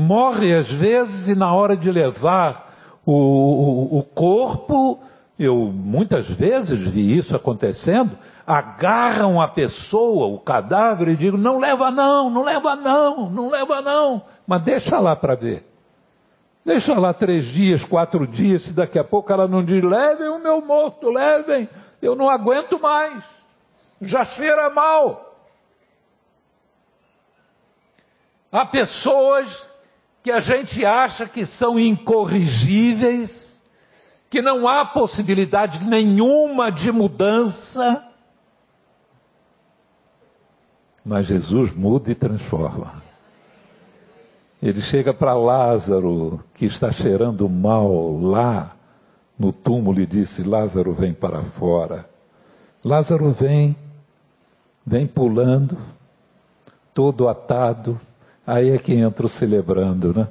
Morre 0.00 0.54
às 0.54 0.70
vezes 0.74 1.26
e 1.26 1.34
na 1.34 1.52
hora 1.52 1.76
de 1.76 1.90
levar 1.90 2.72
o, 3.04 3.10
o, 3.12 3.98
o 3.98 4.02
corpo, 4.04 5.02
eu 5.36 5.56
muitas 5.56 6.28
vezes 6.36 6.88
vi 6.92 7.18
isso 7.18 7.34
acontecendo, 7.34 8.16
agarram 8.46 9.40
a 9.40 9.48
pessoa, 9.48 10.28
o 10.28 10.38
cadáver, 10.38 11.08
e 11.08 11.16
digam: 11.16 11.36
não 11.36 11.58
leva 11.58 11.90
não, 11.90 12.30
não 12.30 12.44
leva 12.44 12.76
não, 12.76 13.28
não 13.28 13.50
leva 13.50 13.82
não, 13.82 14.22
mas 14.46 14.62
deixa 14.62 15.00
lá 15.00 15.16
para 15.16 15.34
ver. 15.34 15.66
Deixa 16.64 16.96
lá 16.96 17.12
três 17.12 17.46
dias, 17.46 17.82
quatro 17.82 18.24
dias, 18.24 18.66
se 18.66 18.74
daqui 18.74 19.00
a 19.00 19.04
pouco 19.04 19.32
ela 19.32 19.48
não 19.48 19.64
diz: 19.64 19.82
levem 19.82 20.28
o 20.28 20.38
meu 20.38 20.64
morto, 20.64 21.10
levem, 21.10 21.68
eu 22.00 22.14
não 22.14 22.30
aguento 22.30 22.78
mais, 22.80 23.20
já 24.00 24.24
cheira 24.24 24.70
mal. 24.70 25.34
Há 28.52 28.64
pessoas 28.64 29.67
que 30.28 30.32
a 30.32 30.40
gente 30.40 30.84
acha 30.84 31.26
que 31.26 31.46
são 31.46 31.80
incorrigíveis, 31.80 33.30
que 34.28 34.42
não 34.42 34.68
há 34.68 34.84
possibilidade 34.84 35.82
nenhuma 35.82 36.70
de 36.70 36.92
mudança. 36.92 38.04
Mas 41.02 41.28
Jesus 41.28 41.74
muda 41.74 42.10
e 42.10 42.14
transforma. 42.14 43.02
Ele 44.62 44.82
chega 44.82 45.14
para 45.14 45.32
Lázaro, 45.32 46.44
que 46.54 46.66
está 46.66 46.92
cheirando 46.92 47.48
mal 47.48 48.20
lá 48.20 48.76
no 49.38 49.50
túmulo, 49.50 49.98
e 49.98 50.06
disse: 50.06 50.42
Lázaro, 50.42 50.92
vem 50.92 51.14
para 51.14 51.42
fora. 51.52 52.06
Lázaro 52.84 53.32
vem, 53.32 53.74
vem 54.86 55.06
pulando, 55.06 55.78
todo 56.92 57.30
atado, 57.30 57.98
Aí 58.48 58.70
é 58.70 58.78
que 58.78 58.94
entra 58.94 59.26
o 59.26 59.28
celebrando, 59.28 60.14
né? 60.18 60.26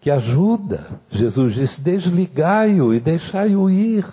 Que 0.00 0.10
ajuda. 0.10 0.98
Jesus 1.08 1.54
disse: 1.54 1.84
desligai-o 1.84 2.92
e 2.92 2.98
deixai-o 2.98 3.70
ir. 3.70 4.04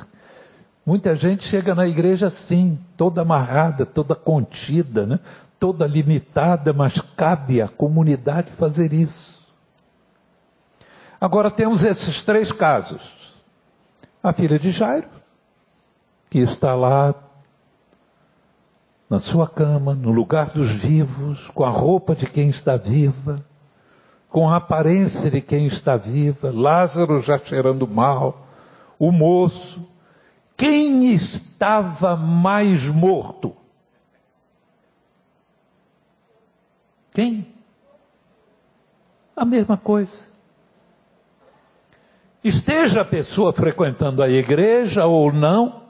Muita 0.86 1.15
gente 1.15 1.43
chega 1.45 1.74
na 1.74 1.88
igreja 1.88 2.28
assim, 2.28 2.78
toda 2.95 3.24
amarrada, 3.24 3.84
toda 3.84 4.13
contida, 4.13 5.08
né? 5.08 5.19
toda 5.60 5.88
limitada, 5.88 6.71
mas 6.71 6.93
cabe 7.17 7.63
à 7.63 7.67
comunidade 7.67 8.52
fazer 8.54 8.93
isso. 8.93 9.41
Agora 11.19 11.50
temos 11.50 11.84
esses 11.84 12.24
três 12.26 12.52
casos. 12.52 13.02
A 14.21 14.34
filha 14.34 14.60
de 14.60 14.71
Jairo, 14.71 15.08
que 16.30 16.39
está 16.39 16.76
lá 16.76 17.13
na 19.12 19.19
sua 19.19 19.45
cama, 19.45 19.93
no 19.93 20.10
lugar 20.10 20.52
dos 20.52 20.82
vivos, 20.82 21.45
com 21.50 21.65
a 21.65 21.69
roupa 21.69 22.15
de 22.15 22.26
quem 22.26 22.47
está 22.47 22.78
viva, 22.78 23.43
com 24.30 24.47
a 24.47 24.56
aparência 24.56 25.30
de 25.30 25.41
quem 25.41 25.67
está 25.67 25.97
viva, 25.97 26.50
Lázaro 26.50 27.21
já 27.21 27.38
cheirando 27.39 27.86
mal, 27.86 28.47
o 28.97 29.12
moço. 29.12 29.86
Quem 30.56 31.13
estava 31.13 32.15
mais 32.15 32.82
morto? 32.86 33.54
Quem? 37.13 37.54
A 39.36 39.43
mesma 39.43 39.76
coisa. 39.76 40.26
Esteja 42.41 43.02
a 43.02 43.06
pessoa 43.06 43.52
frequentando 43.52 44.24
a 44.24 44.30
igreja 44.30 45.06
ou 45.06 45.34
não, 45.34 45.82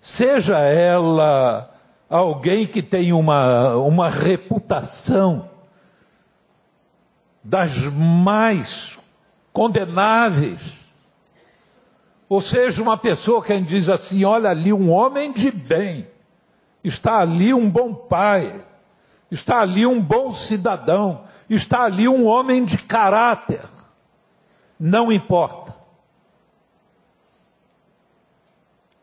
seja 0.00 0.58
ela 0.58 1.77
alguém 2.08 2.66
que 2.66 2.82
tem 2.82 3.12
uma, 3.12 3.76
uma 3.76 4.08
reputação 4.08 5.48
das 7.44 7.72
mais 7.94 8.98
condenáveis, 9.52 10.60
ou 12.28 12.42
seja, 12.42 12.82
uma 12.82 12.96
pessoa 12.96 13.42
que 13.42 13.58
diz 13.60 13.88
assim: 13.88 14.24
olha 14.24 14.50
ali, 14.50 14.72
um 14.72 14.90
homem 14.90 15.32
de 15.32 15.50
bem, 15.50 16.06
está 16.84 17.18
ali 17.18 17.54
um 17.54 17.70
bom 17.70 17.94
pai, 17.94 18.64
está 19.30 19.60
ali 19.60 19.86
um 19.86 20.00
bom 20.00 20.34
cidadão, 20.34 21.24
está 21.48 21.82
ali 21.82 22.08
um 22.08 22.26
homem 22.26 22.64
de 22.64 22.78
caráter. 22.84 23.62
Não 24.78 25.10
importa. 25.10 25.67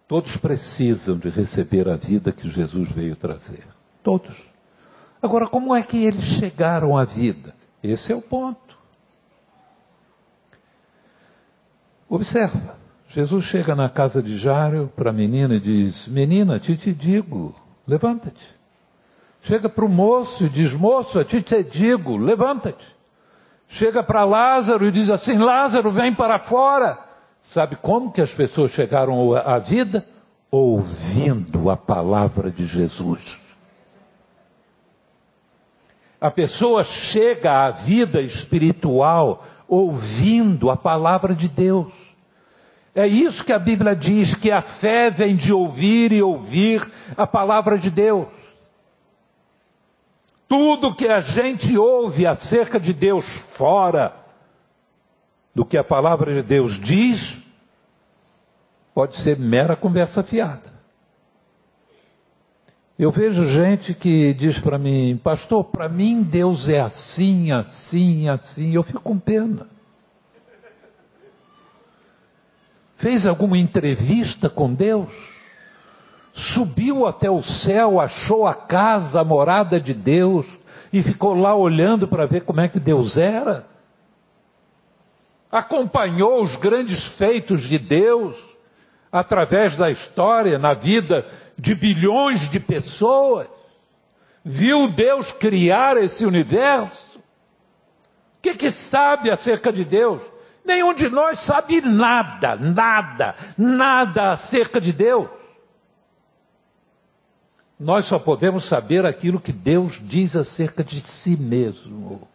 Todos 0.07 0.35
precisam 0.37 1.17
de 1.17 1.29
receber 1.29 1.89
a 1.89 1.95
vida 1.95 2.31
que 2.31 2.49
Jesus 2.49 2.91
veio 2.91 3.15
trazer. 3.15 3.65
Todos. 4.03 4.35
Agora, 5.21 5.47
como 5.47 5.75
é 5.75 5.81
que 5.81 5.97
eles 5.97 6.23
chegaram 6.39 6.95
à 6.95 7.03
vida? 7.05 7.55
Esse 7.81 8.11
é 8.11 8.15
o 8.15 8.21
ponto. 8.21 8.77
Observa. 12.07 12.77
Jesus 13.09 13.45
chega 13.45 13.75
na 13.75 13.89
casa 13.89 14.21
de 14.21 14.37
Jairo 14.37 14.91
para 14.95 15.09
a 15.09 15.13
menina 15.13 15.55
e 15.55 15.59
diz: 15.59 16.07
Menina, 16.07 16.59
te 16.59 16.77
te 16.77 16.93
digo, 16.93 17.55
levanta-te. 17.87 18.55
Chega 19.43 19.69
para 19.69 19.85
o 19.85 19.89
moço 19.89 20.43
e 20.43 20.49
diz: 20.49 20.73
Moço, 20.73 21.19
a 21.19 21.25
ti 21.25 21.41
te 21.41 21.63
digo, 21.63 22.17
levanta-te. 22.17 22.85
Chega 23.69 24.03
para 24.03 24.23
Lázaro 24.23 24.85
e 24.85 24.91
diz 24.91 25.09
assim: 25.09 25.37
Lázaro, 25.37 25.91
vem 25.91 26.13
para 26.13 26.39
fora. 26.39 27.04
Sabe 27.53 27.75
como 27.77 28.12
que 28.12 28.21
as 28.21 28.34
pessoas 28.34 28.71
chegaram 28.71 29.34
à 29.34 29.60
vida? 29.60 30.05
Ouvindo 30.51 31.69
a 31.69 31.77
palavra 31.77 32.51
de 32.51 32.65
Jesus. 32.65 33.45
A 36.19 36.31
pessoa 36.31 36.84
chega 36.84 37.65
à 37.65 37.71
vida 37.71 38.21
espiritual 38.21 39.43
ouvindo 39.67 40.69
a 40.69 40.77
palavra 40.77 41.36
de 41.36 41.47
Deus. 41.49 41.91
É 42.93 43.05
isso 43.05 43.43
que 43.43 43.51
a 43.51 43.60
Bíblia 43.60 43.95
diz: 43.95 44.34
que 44.36 44.51
a 44.51 44.62
fé 44.62 45.12
vem 45.12 45.36
de 45.36 45.51
ouvir 45.51 46.12
e 46.12 46.21
ouvir 46.21 46.86
a 47.17 47.27
palavra 47.27 47.77
de 47.77 47.89
Deus. 47.89 48.27
Tudo 50.47 50.95
que 50.95 51.08
a 51.08 51.21
gente 51.21 51.77
ouve 51.77 52.25
acerca 52.25 52.79
de 52.79 52.93
Deus 52.93 53.25
fora 53.58 54.24
do 55.55 55.65
que 55.65 55.77
a 55.77 55.83
palavra 55.83 56.33
de 56.33 56.43
Deus 56.43 56.77
diz, 56.81 57.37
pode 58.93 59.15
ser 59.21 59.39
mera 59.39 59.75
conversa 59.75 60.21
fiada. 60.21 60.75
Eu 62.99 63.11
vejo 63.11 63.45
gente 63.45 63.93
que 63.93 64.33
diz 64.33 64.57
para 64.59 64.77
mim, 64.77 65.19
pastor, 65.21 65.65
para 65.65 65.89
mim 65.89 66.23
Deus 66.23 66.67
é 66.67 66.79
assim, 66.79 67.51
assim, 67.51 68.29
assim. 68.29 68.73
Eu 68.73 68.83
fico 68.83 69.01
com 69.01 69.17
pena. 69.17 69.67
Fez 72.97 73.25
alguma 73.25 73.57
entrevista 73.57 74.49
com 74.49 74.73
Deus? 74.73 75.09
Subiu 76.53 77.05
até 77.05 77.29
o 77.29 77.43
céu, 77.43 77.99
achou 77.99 78.47
a 78.47 78.53
casa, 78.53 79.19
a 79.19 79.25
morada 79.25 79.79
de 79.79 79.93
Deus 79.93 80.45
e 80.91 81.03
ficou 81.03 81.33
lá 81.33 81.53
olhando 81.53 82.07
para 82.07 82.25
ver 82.25 82.41
como 82.41 82.61
é 82.61 82.69
que 82.69 82.79
Deus 82.79 83.17
era? 83.17 83.65
Acompanhou 85.55 86.43
os 86.43 86.53
grandes 86.57 87.01
feitos 87.17 87.61
de 87.69 87.79
Deus 87.79 88.35
através 89.09 89.77
da 89.77 89.89
história, 89.89 90.59
na 90.59 90.73
vida 90.73 91.25
de 91.57 91.73
bilhões 91.73 92.51
de 92.51 92.59
pessoas, 92.59 93.47
viu 94.43 94.89
Deus 94.89 95.31
criar 95.33 95.95
esse 95.95 96.25
universo. 96.25 97.17
O 97.17 98.41
que, 98.41 98.56
que 98.56 98.71
sabe 98.89 99.31
acerca 99.31 99.71
de 99.71 99.85
Deus? 99.85 100.21
Nenhum 100.65 100.93
de 100.93 101.10
nós 101.10 101.45
sabe 101.45 101.79
nada, 101.79 102.58
nada, 102.58 103.35
nada 103.58 104.31
acerca 104.33 104.81
de 104.81 104.91
Deus. 104.91 105.29
Nós 107.79 108.08
só 108.10 108.19
podemos 108.19 108.67
saber 108.67 109.06
aquilo 109.06 109.39
que 109.39 109.53
Deus 109.53 109.97
diz 110.10 110.35
acerca 110.35 110.83
de 110.83 110.99
si 110.99 111.37
mesmo. 111.37 112.27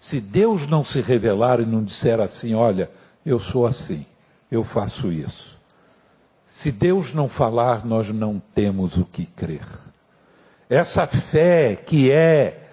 Se 0.00 0.20
Deus 0.20 0.66
não 0.68 0.84
se 0.84 1.00
revelar 1.00 1.60
e 1.60 1.66
não 1.66 1.84
disser 1.84 2.20
assim, 2.20 2.54
olha, 2.54 2.90
eu 3.24 3.38
sou 3.38 3.66
assim, 3.66 4.06
eu 4.50 4.64
faço 4.64 5.12
isso. 5.12 5.58
Se 6.62 6.72
Deus 6.72 7.12
não 7.14 7.28
falar, 7.28 7.84
nós 7.86 8.08
não 8.12 8.40
temos 8.54 8.96
o 8.96 9.04
que 9.04 9.26
crer. 9.26 9.66
Essa 10.68 11.06
fé 11.06 11.76
que 11.76 12.10
é 12.10 12.68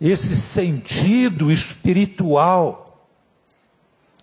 esse 0.00 0.40
sentido 0.54 1.52
espiritual 1.52 3.06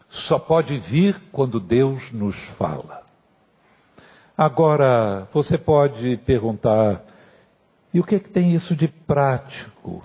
só 0.10 0.40
pode 0.40 0.78
vir 0.78 1.16
quando 1.32 1.60
Deus 1.60 2.12
nos 2.12 2.36
fala. 2.58 3.04
Agora, 4.36 5.28
você 5.32 5.58
pode 5.58 6.18
perguntar, 6.26 7.04
E 7.94 8.00
o 8.00 8.04
que, 8.04 8.16
é 8.16 8.20
que 8.20 8.30
tem 8.30 8.54
isso 8.54 8.76
de 8.76 8.88
prático 8.88 10.04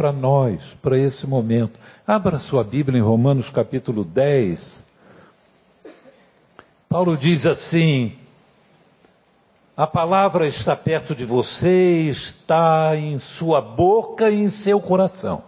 para 0.00 0.12
nós, 0.12 0.64
para 0.80 0.96
esse 0.96 1.26
momento? 1.26 1.78
Abra 2.06 2.38
sua 2.38 2.64
Bíblia 2.64 2.98
em 2.98 3.02
Romanos 3.02 3.50
capítulo 3.50 4.02
10. 4.02 4.86
Paulo 6.88 7.18
diz 7.18 7.44
assim: 7.44 8.16
a 9.76 9.86
palavra 9.86 10.48
está 10.48 10.74
perto 10.74 11.14
de 11.14 11.26
você, 11.26 12.08
está 12.08 12.96
em 12.96 13.18
sua 13.18 13.60
boca 13.60 14.30
e 14.30 14.40
em 14.40 14.48
seu 14.48 14.80
coração. 14.80 15.44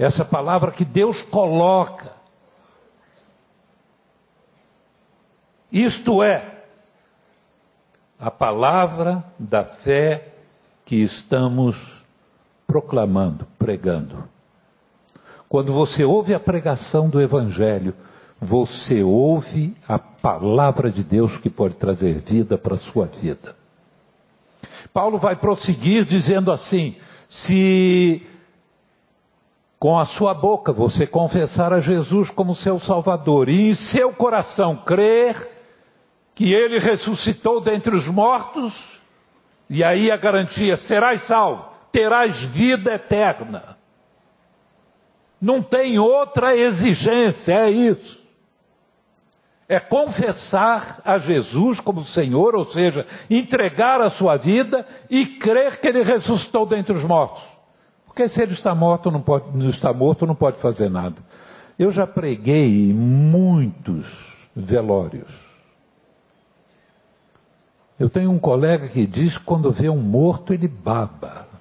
Essa 0.00 0.24
palavra 0.24 0.72
que 0.72 0.84
Deus 0.84 1.22
coloca. 1.22 2.10
Isto 5.70 6.24
é, 6.24 6.64
a 8.18 8.32
palavra 8.32 9.24
da 9.38 9.62
fé 9.62 10.34
que 10.84 10.96
estamos 10.96 11.93
proclamando, 12.66 13.46
pregando. 13.58 14.24
Quando 15.48 15.72
você 15.72 16.04
ouve 16.04 16.34
a 16.34 16.40
pregação 16.40 17.08
do 17.08 17.20
Evangelho, 17.20 17.94
você 18.40 19.02
ouve 19.02 19.76
a 19.88 19.98
palavra 19.98 20.90
de 20.90 21.04
Deus 21.04 21.36
que 21.38 21.48
pode 21.48 21.76
trazer 21.76 22.20
vida 22.20 22.58
para 22.58 22.74
a 22.74 22.78
sua 22.78 23.06
vida. 23.06 23.54
Paulo 24.92 25.18
vai 25.18 25.36
prosseguir 25.36 26.04
dizendo 26.04 26.52
assim: 26.52 26.96
se 27.28 28.22
com 29.78 29.98
a 29.98 30.06
sua 30.06 30.32
boca 30.32 30.72
você 30.72 31.06
confessar 31.06 31.72
a 31.72 31.80
Jesus 31.80 32.30
como 32.30 32.54
seu 32.54 32.78
Salvador 32.80 33.48
e 33.48 33.70
em 33.70 33.74
seu 33.74 34.12
coração 34.12 34.76
crer 34.76 35.50
que 36.34 36.52
ele 36.52 36.78
ressuscitou 36.78 37.60
dentre 37.60 37.94
os 37.94 38.06
mortos, 38.06 38.74
e 39.68 39.84
aí 39.84 40.10
a 40.10 40.16
garantia: 40.16 40.76
serás 40.76 41.26
salvo, 41.26 41.73
terás 41.94 42.42
vida 42.46 42.92
eterna. 42.92 43.76
Não 45.40 45.62
tem 45.62 45.96
outra 45.98 46.56
exigência, 46.56 47.52
é 47.52 47.70
isso 47.70 48.24
é 49.68 49.80
confessar 49.80 51.00
a 51.04 51.18
Jesus 51.18 51.80
como 51.80 52.04
Senhor, 52.04 52.54
ou 52.54 52.66
seja, 52.66 53.06
entregar 53.30 54.00
a 54.00 54.10
sua 54.10 54.36
vida 54.36 54.86
e 55.08 55.24
crer 55.38 55.80
que 55.80 55.88
Ele 55.88 56.02
ressuscitou 56.02 56.66
dentre 56.66 56.94
os 56.94 57.02
mortos. 57.02 57.42
Porque 58.04 58.28
se 58.28 58.42
Ele 58.42 58.52
está 58.52 58.74
morto, 58.74 59.10
não 59.10 59.22
pode, 59.22 59.56
não 59.56 59.70
está 59.70 59.90
morto, 59.92 60.26
não 60.26 60.34
pode 60.34 60.60
fazer 60.60 60.90
nada. 60.90 61.16
Eu 61.78 61.90
já 61.90 62.06
preguei 62.06 62.92
muitos 62.92 64.06
velórios. 64.54 65.32
Eu 67.98 68.10
tenho 68.10 68.30
um 68.30 68.38
colega 68.38 68.88
que 68.88 69.06
diz 69.06 69.36
que 69.38 69.44
quando 69.44 69.72
vê 69.72 69.88
um 69.88 70.00
morto 70.00 70.52
ele 70.52 70.68
baba. 70.68 71.53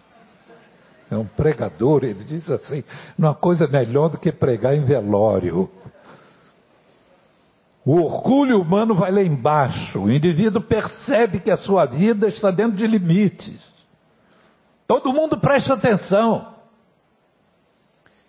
É 1.14 1.18
um 1.18 1.26
pregador, 1.26 2.04
ele 2.04 2.24
diz 2.24 2.50
assim: 2.50 2.84
não 3.18 3.30
há 3.30 3.36
coisa 3.36 3.68
melhor 3.68 4.10
do 4.10 4.18
que 4.18 4.32
pregar 4.32 4.76
em 4.76 4.84
velório. 4.84 5.70
O 7.86 8.02
orgulho 8.02 8.62
humano 8.62 8.96
vai 8.96 9.12
lá 9.12 9.22
embaixo. 9.22 10.00
O 10.00 10.12
indivíduo 10.12 10.62
percebe 10.62 11.40
que 11.40 11.52
a 11.52 11.58
sua 11.58 11.86
vida 11.86 12.28
está 12.28 12.50
dentro 12.50 12.78
de 12.78 12.88
limites. 12.88 13.62
Todo 14.88 15.14
mundo 15.14 15.38
presta 15.38 15.74
atenção. 15.74 16.54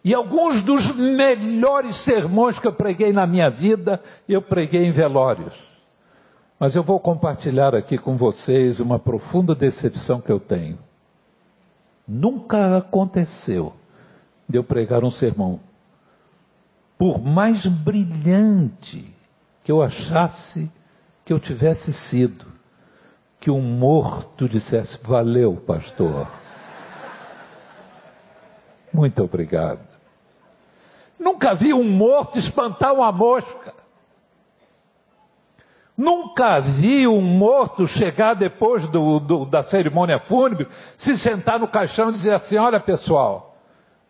E 0.05 0.13
alguns 0.13 0.63
dos 0.65 0.95
melhores 0.97 2.05
sermões 2.05 2.59
que 2.59 2.67
eu 2.67 2.73
preguei 2.75 3.13
na 3.13 3.27
minha 3.27 3.49
vida, 3.49 4.03
eu 4.29 4.43
preguei 4.43 4.85
em 4.85 4.93
velórios. 4.93 5.55
Mas 6.59 6.75
eu 6.75 6.83
vou 6.83 7.01
compartilhar 7.01 7.75
aqui 7.75 7.97
com 7.97 8.17
vocês 8.17 8.81
uma 8.81 8.99
profunda 8.99 9.55
decepção 9.55 10.21
que 10.21 10.31
eu 10.31 10.41
tenho. 10.41 10.79
Nunca 12.07 12.77
aconteceu 12.79 13.73
de 14.49 14.59
eu 14.59 14.65
pregar 14.65 15.03
um 15.05 15.11
sermão, 15.11 15.59
por 16.99 17.21
mais 17.21 17.67
brilhante 17.67 19.13
que 19.63 19.73
eu 19.73 19.83
achasse 19.83 20.71
que 21.25 21.33
eu 21.33 21.41
tivesse 21.41 21.93
sido, 22.11 22.45
que 23.41 23.51
um 23.51 23.61
morto 23.61 24.49
dissesse: 24.49 24.99
Valeu, 25.03 25.57
pastor. 25.57 26.29
Muito 28.93 29.23
obrigado. 29.23 29.81
Nunca 31.19 31.55
vi 31.55 31.73
um 31.73 31.85
morto 31.85 32.39
espantar 32.39 32.93
uma 32.93 33.11
mosca. 33.11 33.74
Nunca 35.97 36.59
vi 36.61 37.07
um 37.07 37.21
morto 37.21 37.87
chegar 37.87 38.35
depois 38.35 38.85
do, 38.89 39.21
do, 39.21 39.45
da 39.45 39.63
cerimônia 39.63 40.19
fúnebre, 40.21 40.67
se 40.99 41.17
sentar 41.19 41.59
no 41.59 41.69
caixão 41.69 42.11
e 42.11 42.15
dizer 42.15 42.33
assim: 42.33 42.57
Olha 42.57 42.81
pessoal, 42.81 43.55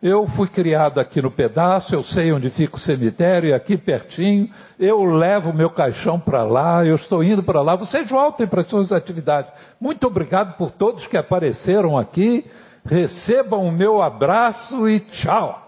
eu 0.01 0.27
fui 0.29 0.47
criado 0.47 0.99
aqui 0.99 1.21
no 1.21 1.31
pedaço, 1.31 1.93
eu 1.93 2.03
sei 2.03 2.31
onde 2.31 2.49
fica 2.51 2.75
o 2.75 2.79
cemitério, 2.79 3.49
e 3.49 3.53
aqui 3.53 3.77
pertinho, 3.77 4.49
eu 4.79 5.03
levo 5.03 5.53
meu 5.53 5.69
caixão 5.69 6.19
para 6.19 6.43
lá, 6.43 6.85
eu 6.85 6.95
estou 6.95 7.23
indo 7.23 7.41
para 7.41 7.61
lá, 7.61 7.75
vocês 7.75 8.09
voltem 8.09 8.45
para 8.45 8.61
as 8.61 8.67
suas 8.67 8.91
atividades. 8.91 9.51
Muito 9.79 10.05
obrigado 10.05 10.57
por 10.57 10.71
todos 10.71 11.07
que 11.07 11.17
apareceram 11.17 11.97
aqui, 11.97 12.45
recebam 12.85 13.63
o 13.63 13.71
meu 13.71 14.01
abraço 14.01 14.87
e 14.87 14.99
tchau. 14.99 15.61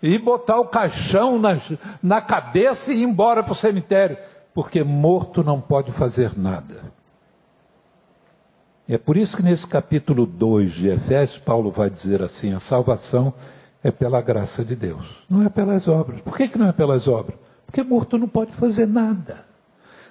E 0.00 0.16
botar 0.18 0.58
o 0.58 0.68
caixão 0.68 1.38
na, 1.40 1.60
na 2.00 2.20
cabeça 2.20 2.92
e 2.92 3.00
ir 3.00 3.02
embora 3.02 3.42
para 3.42 3.52
o 3.52 3.56
cemitério, 3.56 4.16
porque 4.58 4.82
morto 4.82 5.44
não 5.44 5.60
pode 5.60 5.92
fazer 5.92 6.36
nada. 6.36 6.92
É 8.88 8.98
por 8.98 9.16
isso 9.16 9.36
que 9.36 9.42
nesse 9.44 9.64
capítulo 9.68 10.26
2 10.26 10.72
de 10.72 10.88
Efésios, 10.88 11.38
Paulo 11.44 11.70
vai 11.70 11.88
dizer 11.88 12.20
assim: 12.20 12.52
a 12.52 12.58
salvação 12.58 13.32
é 13.84 13.92
pela 13.92 14.20
graça 14.20 14.64
de 14.64 14.74
Deus, 14.74 15.06
não 15.30 15.44
é 15.44 15.48
pelas 15.48 15.86
obras. 15.86 16.20
Por 16.22 16.36
que, 16.36 16.48
que 16.48 16.58
não 16.58 16.66
é 16.66 16.72
pelas 16.72 17.06
obras? 17.06 17.38
Porque 17.66 17.84
morto 17.84 18.18
não 18.18 18.26
pode 18.26 18.52
fazer 18.56 18.86
nada. 18.86 19.46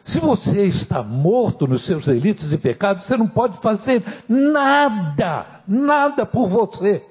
Se 0.06 0.18
você 0.22 0.68
está 0.68 1.04
morto 1.04 1.68
nos 1.68 1.86
seus 1.86 2.06
delitos 2.06 2.54
e 2.54 2.58
pecados, 2.58 3.06
você 3.06 3.18
não 3.18 3.28
pode 3.28 3.58
fazer 3.58 4.02
nada, 4.30 5.62
nada 5.68 6.26
por 6.26 6.48
você. 6.48 7.04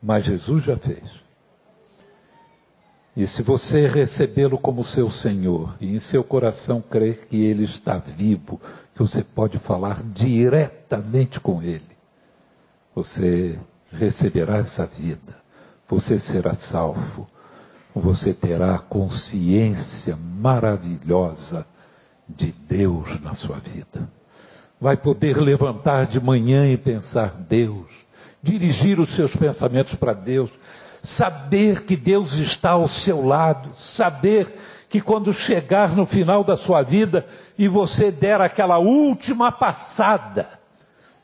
Mas 0.00 0.24
Jesus 0.24 0.62
já 0.62 0.76
fez. 0.76 1.25
E 3.16 3.26
se 3.26 3.42
você 3.42 3.86
recebê-lo 3.86 4.58
como 4.58 4.84
seu 4.84 5.10
Senhor 5.10 5.74
e 5.80 5.96
em 5.96 6.00
seu 6.00 6.22
coração 6.22 6.82
crer 6.82 7.26
que 7.26 7.42
Ele 7.42 7.64
está 7.64 7.96
vivo, 7.96 8.60
que 8.94 9.00
você 9.00 9.24
pode 9.24 9.58
falar 9.60 10.02
diretamente 10.02 11.40
com 11.40 11.62
Ele, 11.62 11.96
você 12.94 13.58
receberá 13.90 14.58
essa 14.58 14.84
vida, 14.84 15.34
você 15.88 16.18
será 16.18 16.54
salvo, 16.54 17.26
você 17.94 18.34
terá 18.34 18.78
consciência 18.78 20.14
maravilhosa 20.16 21.66
de 22.28 22.52
Deus 22.68 23.18
na 23.22 23.34
sua 23.34 23.56
vida. 23.56 24.08
Vai 24.78 24.98
poder 24.98 25.38
levantar 25.38 26.06
de 26.06 26.20
manhã 26.20 26.66
e 26.70 26.76
pensar 26.76 27.34
Deus, 27.48 27.86
dirigir 28.42 29.00
os 29.00 29.14
seus 29.16 29.34
pensamentos 29.36 29.94
para 29.94 30.12
Deus, 30.12 30.50
saber 31.06 31.84
que 31.84 31.96
Deus 31.96 32.32
está 32.34 32.72
ao 32.72 32.88
seu 32.88 33.24
lado, 33.24 33.70
saber 33.96 34.48
que 34.88 35.00
quando 35.00 35.32
chegar 35.32 35.94
no 35.96 36.06
final 36.06 36.44
da 36.44 36.56
sua 36.56 36.82
vida 36.82 37.24
e 37.58 37.68
você 37.68 38.10
der 38.10 38.40
aquela 38.40 38.78
última 38.78 39.52
passada, 39.52 40.48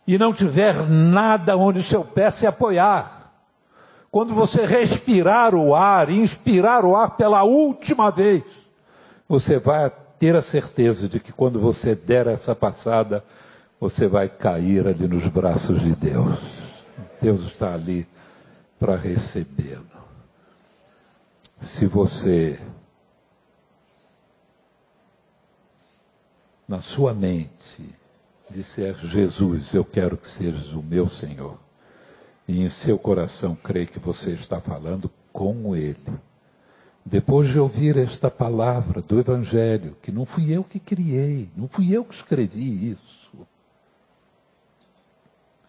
e 0.07 0.18
não 0.18 0.33
tiver 0.33 0.89
nada 0.89 1.57
onde 1.57 1.83
seu 1.85 2.05
pé 2.05 2.30
se 2.33 2.47
apoiar, 2.47 3.30
quando 4.11 4.35
você 4.35 4.66
respirar 4.66 5.55
o 5.55 5.74
ar, 5.74 6.11
inspirar 6.11 6.85
o 6.85 6.95
ar 6.95 7.16
pela 7.16 7.45
última 7.45 8.11
vez, 8.11 8.43
você 9.28 9.59
vai 9.59 9.91
ter 10.18 10.37
a 10.37 10.43
certeza 10.43 11.09
de 11.09 11.18
que 11.18 11.33
quando 11.33 11.59
você 11.61 11.95
der 11.95 12.26
essa 12.26 12.55
passada, 12.55 13.24
você 13.80 14.07
vai 14.07 14.28
cair 14.28 14.87
ali 14.87 15.09
nos 15.09 15.26
braços 15.28 15.80
de 15.80 15.95
Deus. 15.97 16.39
Deus 17.20 17.41
está 17.47 17.72
ali 17.72 18.07
para 18.83 18.97
recebê-lo. 18.97 19.87
Se 21.61 21.87
você, 21.87 22.59
na 26.66 26.83
sua 26.83 27.14
mente, 27.14 27.95
disser 28.51 28.99
Jesus, 29.07 29.72
eu 29.72 29.85
quero 29.85 30.16
que 30.16 30.28
sejas 30.30 30.72
o 30.72 30.83
meu 30.83 31.09
Senhor, 31.09 31.61
e 32.49 32.61
em 32.61 32.68
seu 32.70 32.99
coração 32.99 33.55
crê 33.55 33.87
que 33.87 34.01
você 34.01 34.33
está 34.33 34.61
falando 34.61 35.09
com 35.33 35.76
Ele, 35.76 36.18
depois 37.07 37.53
de 37.53 37.61
ouvir 37.61 37.97
esta 37.97 38.28
palavra 38.33 39.01
do 39.01 39.20
Evangelho, 39.20 39.97
que 40.03 40.11
não 40.11 40.26
fui 40.26 40.51
eu 40.51 40.64
que 40.64 40.80
criei, 40.80 41.49
não 41.57 41.68
fui 41.68 41.97
eu 41.97 42.05
que 42.05 42.16
escrevi 42.16 42.91
isso, 42.91 43.47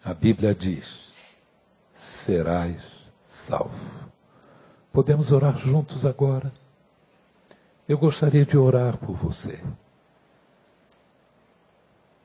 a 0.02 0.12
Bíblia 0.12 0.52
diz: 0.52 0.84
serás 2.26 2.93
salvo. 3.48 3.74
Podemos 4.92 5.32
orar 5.32 5.58
juntos 5.58 6.04
agora? 6.06 6.52
Eu 7.88 7.98
gostaria 7.98 8.46
de 8.46 8.56
orar 8.56 8.96
por 8.98 9.14
você. 9.16 9.62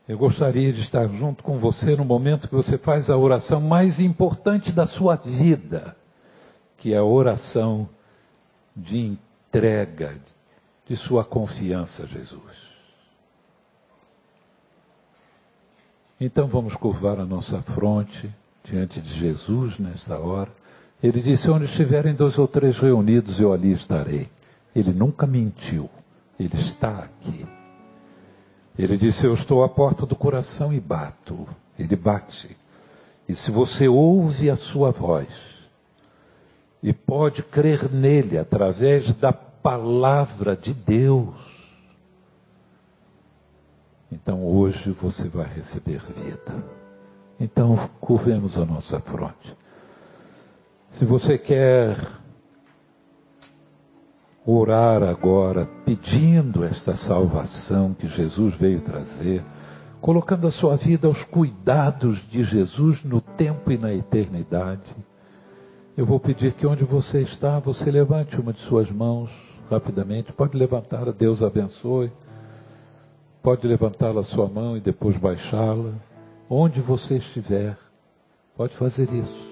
Eu 0.08 0.18
gostaria 0.18 0.72
de 0.72 0.80
estar 0.80 1.06
junto 1.08 1.42
com 1.44 1.58
você 1.58 1.94
no 1.94 2.04
momento 2.04 2.48
que 2.48 2.54
você 2.54 2.76
faz 2.78 3.08
a 3.08 3.16
oração 3.16 3.60
mais 3.60 4.00
importante 4.00 4.72
da 4.72 4.86
sua 4.86 5.16
vida, 5.16 5.96
que 6.78 6.92
é 6.92 6.96
a 6.96 7.04
oração 7.04 7.88
de 8.74 8.98
entrega 8.98 10.18
de 10.86 10.96
sua 10.96 11.24
confiança 11.24 12.02
a 12.02 12.06
Jesus. 12.06 12.70
Então 16.20 16.48
vamos 16.48 16.74
curvar 16.74 17.20
a 17.20 17.24
nossa 17.24 17.62
fronte 17.62 18.34
diante 18.64 19.00
de 19.00 19.18
Jesus 19.18 19.78
nesta 19.78 20.18
hora. 20.18 20.59
Ele 21.02 21.20
disse: 21.20 21.50
Onde 21.50 21.64
estiverem 21.64 22.14
dois 22.14 22.38
ou 22.38 22.46
três 22.46 22.78
reunidos, 22.78 23.40
eu 23.40 23.52
ali 23.52 23.72
estarei. 23.72 24.28
Ele 24.74 24.92
nunca 24.92 25.26
mentiu, 25.26 25.88
ele 26.38 26.56
está 26.56 26.98
aqui. 26.98 27.46
Ele 28.78 28.96
disse: 28.96 29.24
Eu 29.24 29.34
estou 29.34 29.64
à 29.64 29.68
porta 29.68 30.06
do 30.06 30.14
coração 30.14 30.72
e 30.72 30.80
bato. 30.80 31.46
Ele 31.78 31.96
bate. 31.96 32.56
E 33.28 33.34
se 33.34 33.50
você 33.50 33.88
ouve 33.88 34.50
a 34.50 34.56
sua 34.56 34.90
voz 34.90 35.28
e 36.82 36.92
pode 36.92 37.42
crer 37.44 37.90
nele 37.90 38.36
através 38.36 39.14
da 39.16 39.32
palavra 39.32 40.56
de 40.56 40.74
Deus, 40.74 41.34
então 44.10 44.44
hoje 44.44 44.90
você 44.92 45.28
vai 45.28 45.46
receber 45.46 46.00
vida. 46.12 46.80
Então, 47.38 47.88
curvemos 48.00 48.58
a 48.58 48.66
nossa 48.66 49.00
fronte. 49.00 49.56
Se 50.90 51.04
você 51.04 51.38
quer 51.38 51.96
orar 54.44 55.02
agora 55.02 55.66
pedindo 55.84 56.64
esta 56.64 56.96
salvação 56.96 57.94
que 57.94 58.08
Jesus 58.08 58.54
veio 58.56 58.80
trazer, 58.80 59.44
colocando 60.00 60.46
a 60.46 60.50
sua 60.50 60.76
vida 60.76 61.06
aos 61.06 61.22
cuidados 61.24 62.18
de 62.28 62.42
Jesus 62.42 63.04
no 63.04 63.20
tempo 63.20 63.70
e 63.70 63.78
na 63.78 63.92
eternidade. 63.94 64.94
Eu 65.96 66.06
vou 66.06 66.18
pedir 66.18 66.54
que 66.54 66.66
onde 66.66 66.84
você 66.84 67.20
está, 67.22 67.58
você 67.58 67.90
levante 67.90 68.40
uma 68.40 68.52
de 68.52 68.60
suas 68.60 68.90
mãos 68.90 69.30
rapidamente. 69.70 70.32
Pode 70.32 70.56
levantar, 70.56 71.12
Deus 71.12 71.42
abençoe. 71.42 72.10
Pode 73.42 73.66
levantá-la 73.66 74.20
a 74.20 74.24
sua 74.24 74.48
mão 74.48 74.76
e 74.76 74.80
depois 74.80 75.16
baixá-la. 75.16 75.92
Onde 76.48 76.80
você 76.80 77.16
estiver, 77.16 77.76
pode 78.56 78.74
fazer 78.76 79.08
isso. 79.12 79.49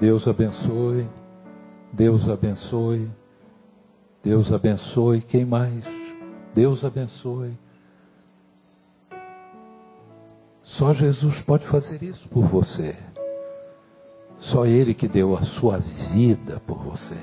Deus 0.00 0.28
abençoe. 0.28 1.08
Deus 1.92 2.28
abençoe. 2.28 3.10
Deus 4.22 4.52
abençoe. 4.52 5.22
Quem 5.22 5.44
mais? 5.44 5.84
Deus 6.54 6.84
abençoe. 6.84 7.56
Só 10.62 10.92
Jesus 10.92 11.40
pode 11.42 11.66
fazer 11.68 12.02
isso 12.02 12.28
por 12.28 12.44
você. 12.44 12.94
Só 14.38 14.66
Ele 14.66 14.92
que 14.92 15.08
deu 15.08 15.34
a 15.34 15.42
sua 15.42 15.78
vida 15.78 16.60
por 16.66 16.78
você. 16.78 17.16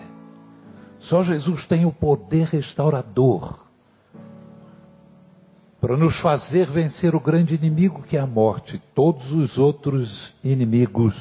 Só 0.99 1.21
Jesus 1.21 1.67
tem 1.67 1.86
o 1.86 1.91
poder 1.91 2.47
restaurador 2.47 3.59
para 5.80 5.97
nos 5.97 6.19
fazer 6.21 6.71
vencer 6.71 7.13
o 7.13 7.19
grande 7.19 7.55
inimigo 7.55 8.01
que 8.03 8.15
é 8.15 8.19
a 8.21 8.26
morte, 8.26 8.82
todos 8.95 9.30
os 9.34 9.57
outros 9.57 10.34
inimigos 10.41 11.13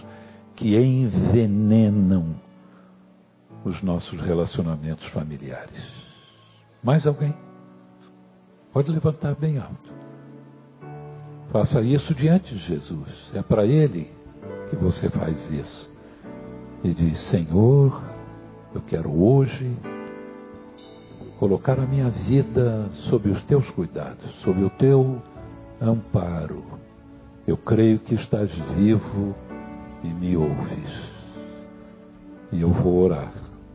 que 0.63 0.77
envenenam 0.77 2.37
os 3.65 3.83
nossos 3.83 4.21
relacionamentos 4.21 5.05
familiares. 5.09 5.83
Mais 6.81 7.05
alguém? 7.05 7.35
Pode 8.73 8.89
levantar 8.93 9.35
bem 9.35 9.59
alto. 9.59 9.93
Faça 11.51 11.81
isso 11.83 12.15
diante 12.15 12.55
de 12.55 12.61
Jesus. 12.61 13.09
É 13.35 13.43
para 13.43 13.67
Ele 13.67 14.09
que 14.71 14.77
você 14.77 15.11
faz 15.11 15.51
isso. 15.51 15.91
E 16.85 16.95
diz: 16.95 17.19
Senhor, 17.31 18.01
eu 18.73 18.81
quero 18.83 19.11
hoje 19.11 19.77
colocar 21.41 21.79
a 21.81 21.87
minha 21.87 22.09
vida 22.09 22.89
sob 23.11 23.29
os 23.31 23.43
teus 23.47 23.69
cuidados, 23.73 24.33
sob 24.43 24.63
o 24.63 24.71
teu 24.71 25.21
amparo. 25.81 26.63
Eu 27.49 27.57
creio 27.57 27.99
que 27.99 28.15
estás 28.15 28.49
vivo 28.77 29.35
e 30.03 30.09
me 30.09 30.37
ouves. 30.37 31.11
E 32.51 32.61
eu 32.61 32.71
vou 32.71 33.05
orar 33.05 33.33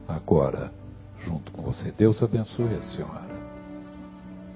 agora 0.07 0.71
junto 1.19 1.51
com 1.51 1.61
você. 1.63 1.91
Deus 1.91 2.21
abençoe 2.21 2.75
a 2.75 2.81
senhora. 2.81 3.27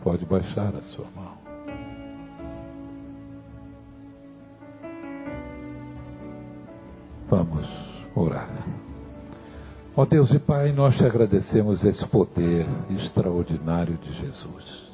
Pode 0.04 0.26
baixar 0.26 0.76
a 0.76 0.82
sua 0.82 1.06
mão. 1.16 1.42
Vamos 7.30 7.68
orar. 8.16 8.50
Ó 9.96 10.06
Deus 10.06 10.32
e 10.32 10.40
Pai, 10.40 10.72
nós 10.72 10.96
te 10.98 11.06
agradecemos 11.06 11.84
esse 11.84 12.06
poder 12.08 12.66
extraordinário 12.90 13.98
de 13.98 14.12
Jesus. 14.14 14.92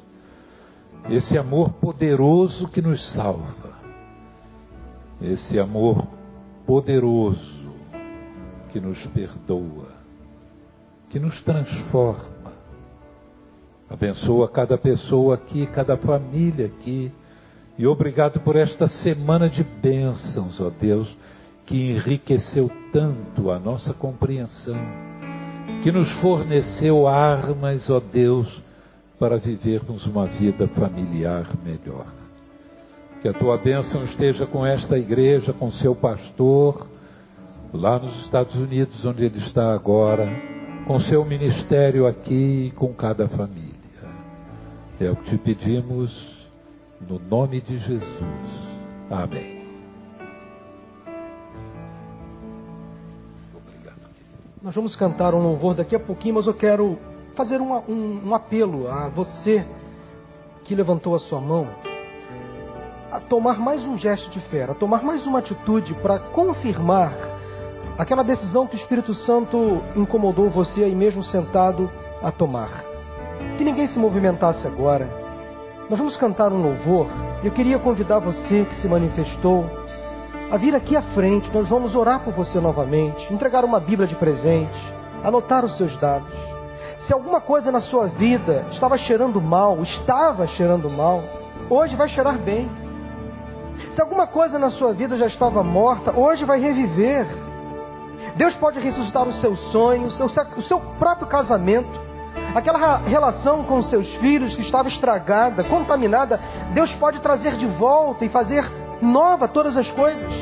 Esse 1.08 1.38
amor 1.38 1.72
poderoso 1.74 2.68
que 2.68 2.82
nos 2.82 3.12
salva. 3.12 3.78
Esse 5.20 5.58
amor 5.58 6.06
poderoso 6.68 7.72
que 8.70 8.78
nos 8.78 9.04
perdoa 9.06 9.98
que 11.10 11.18
nos 11.18 11.40
transforma. 11.42 12.52
Abençoa 13.88 14.48
cada 14.48 14.76
pessoa 14.76 15.34
aqui, 15.34 15.66
cada 15.68 15.96
família 15.96 16.66
aqui. 16.66 17.10
E 17.78 17.86
obrigado 17.86 18.40
por 18.40 18.56
esta 18.56 18.88
semana 18.88 19.48
de 19.48 19.62
bênçãos, 19.62 20.60
ó 20.60 20.68
Deus, 20.68 21.16
que 21.64 21.92
enriqueceu 21.92 22.70
tanto 22.92 23.50
a 23.50 23.58
nossa 23.58 23.94
compreensão, 23.94 24.76
que 25.82 25.92
nos 25.92 26.12
forneceu 26.20 27.06
armas, 27.06 27.88
ó 27.88 28.00
Deus, 28.00 28.62
para 29.18 29.38
vivermos 29.38 30.04
uma 30.06 30.26
vida 30.26 30.66
familiar 30.68 31.46
melhor. 31.64 32.17
Que 33.20 33.26
a 33.26 33.32
tua 33.32 33.58
bênção 33.58 34.04
esteja 34.04 34.46
com 34.46 34.64
esta 34.64 34.96
igreja, 34.96 35.52
com 35.52 35.72
seu 35.72 35.94
pastor, 35.94 36.86
lá 37.72 37.98
nos 37.98 38.16
Estados 38.24 38.54
Unidos, 38.54 39.04
onde 39.04 39.24
ele 39.24 39.38
está 39.38 39.74
agora 39.74 40.28
com 40.86 41.00
seu 41.00 41.24
ministério 41.24 42.06
aqui 42.06 42.68
e 42.68 42.70
com 42.76 42.94
cada 42.94 43.28
família. 43.28 43.74
É 45.00 45.10
o 45.10 45.16
que 45.16 45.30
te 45.30 45.38
pedimos 45.38 46.48
no 47.00 47.18
nome 47.18 47.60
de 47.60 47.76
Jesus. 47.78 48.12
Amém. 49.10 49.58
Nós 54.62 54.74
vamos 54.76 54.94
cantar 54.94 55.34
um 55.34 55.42
louvor 55.42 55.74
daqui 55.74 55.96
a 55.96 56.00
pouquinho, 56.00 56.36
mas 56.36 56.46
eu 56.46 56.54
quero 56.54 56.96
fazer 57.34 57.60
um, 57.60 57.72
um, 57.88 58.28
um 58.28 58.34
apelo 58.34 58.88
a 58.88 59.08
você 59.08 59.66
que 60.64 60.74
levantou 60.74 61.16
a 61.16 61.18
sua 61.18 61.40
mão 61.40 61.87
a 63.10 63.20
tomar 63.20 63.58
mais 63.58 63.84
um 63.84 63.96
gesto 63.98 64.28
de 64.30 64.40
fé, 64.48 64.64
a 64.64 64.74
tomar 64.74 65.02
mais 65.02 65.26
uma 65.26 65.38
atitude 65.38 65.94
para 65.94 66.18
confirmar 66.18 67.12
aquela 67.96 68.22
decisão 68.22 68.66
que 68.66 68.76
o 68.76 68.78
Espírito 68.80 69.14
Santo 69.14 69.82
incomodou 69.96 70.50
você 70.50 70.84
aí 70.84 70.94
mesmo 70.94 71.22
sentado 71.22 71.90
a 72.22 72.30
tomar. 72.30 72.84
Que 73.56 73.64
ninguém 73.64 73.86
se 73.88 73.98
movimentasse 73.98 74.66
agora. 74.66 75.08
Nós 75.88 75.98
vamos 75.98 76.16
cantar 76.16 76.52
um 76.52 76.62
louvor. 76.62 77.06
Eu 77.42 77.50
queria 77.50 77.78
convidar 77.78 78.18
você 78.18 78.66
que 78.66 78.76
se 78.76 78.86
manifestou 78.86 79.64
a 80.50 80.56
vir 80.58 80.74
aqui 80.74 80.94
à 80.94 81.02
frente. 81.14 81.50
Nós 81.52 81.68
vamos 81.68 81.94
orar 81.94 82.20
por 82.20 82.34
você 82.34 82.60
novamente, 82.60 83.32
entregar 83.32 83.64
uma 83.64 83.80
Bíblia 83.80 84.06
de 84.06 84.16
presente, 84.16 84.78
anotar 85.24 85.64
os 85.64 85.76
seus 85.78 85.96
dados. 85.96 86.28
Se 87.06 87.12
alguma 87.14 87.40
coisa 87.40 87.72
na 87.72 87.80
sua 87.80 88.06
vida 88.06 88.66
estava 88.70 88.98
cheirando 88.98 89.40
mal, 89.40 89.82
estava 89.82 90.46
cheirando 90.46 90.90
mal, 90.90 91.22
hoje 91.70 91.96
vai 91.96 92.08
cheirar 92.10 92.36
bem. 92.36 92.87
Se 93.92 94.00
alguma 94.00 94.26
coisa 94.26 94.58
na 94.58 94.70
sua 94.70 94.92
vida 94.92 95.16
já 95.16 95.26
estava 95.26 95.62
morta, 95.62 96.18
hoje 96.18 96.44
vai 96.44 96.60
reviver. 96.60 97.26
Deus 98.36 98.54
pode 98.56 98.78
ressuscitar 98.78 99.26
os 99.26 99.40
seus 99.40 99.58
sonhos, 99.72 100.18
o 100.20 100.62
seu, 100.62 100.80
próprio 100.98 101.26
casamento, 101.26 102.00
aquela 102.54 102.98
relação 102.98 103.64
com 103.64 103.78
os 103.78 103.90
seus 103.90 104.08
filhos 104.16 104.54
que 104.54 104.62
estava 104.62 104.88
estragada, 104.88 105.64
contaminada. 105.64 106.40
Deus 106.72 106.94
pode 106.94 107.20
trazer 107.20 107.56
de 107.56 107.66
volta 107.66 108.24
e 108.24 108.28
fazer 108.28 108.64
nova 109.00 109.48
todas 109.48 109.76
as 109.76 109.90
coisas. 109.90 110.32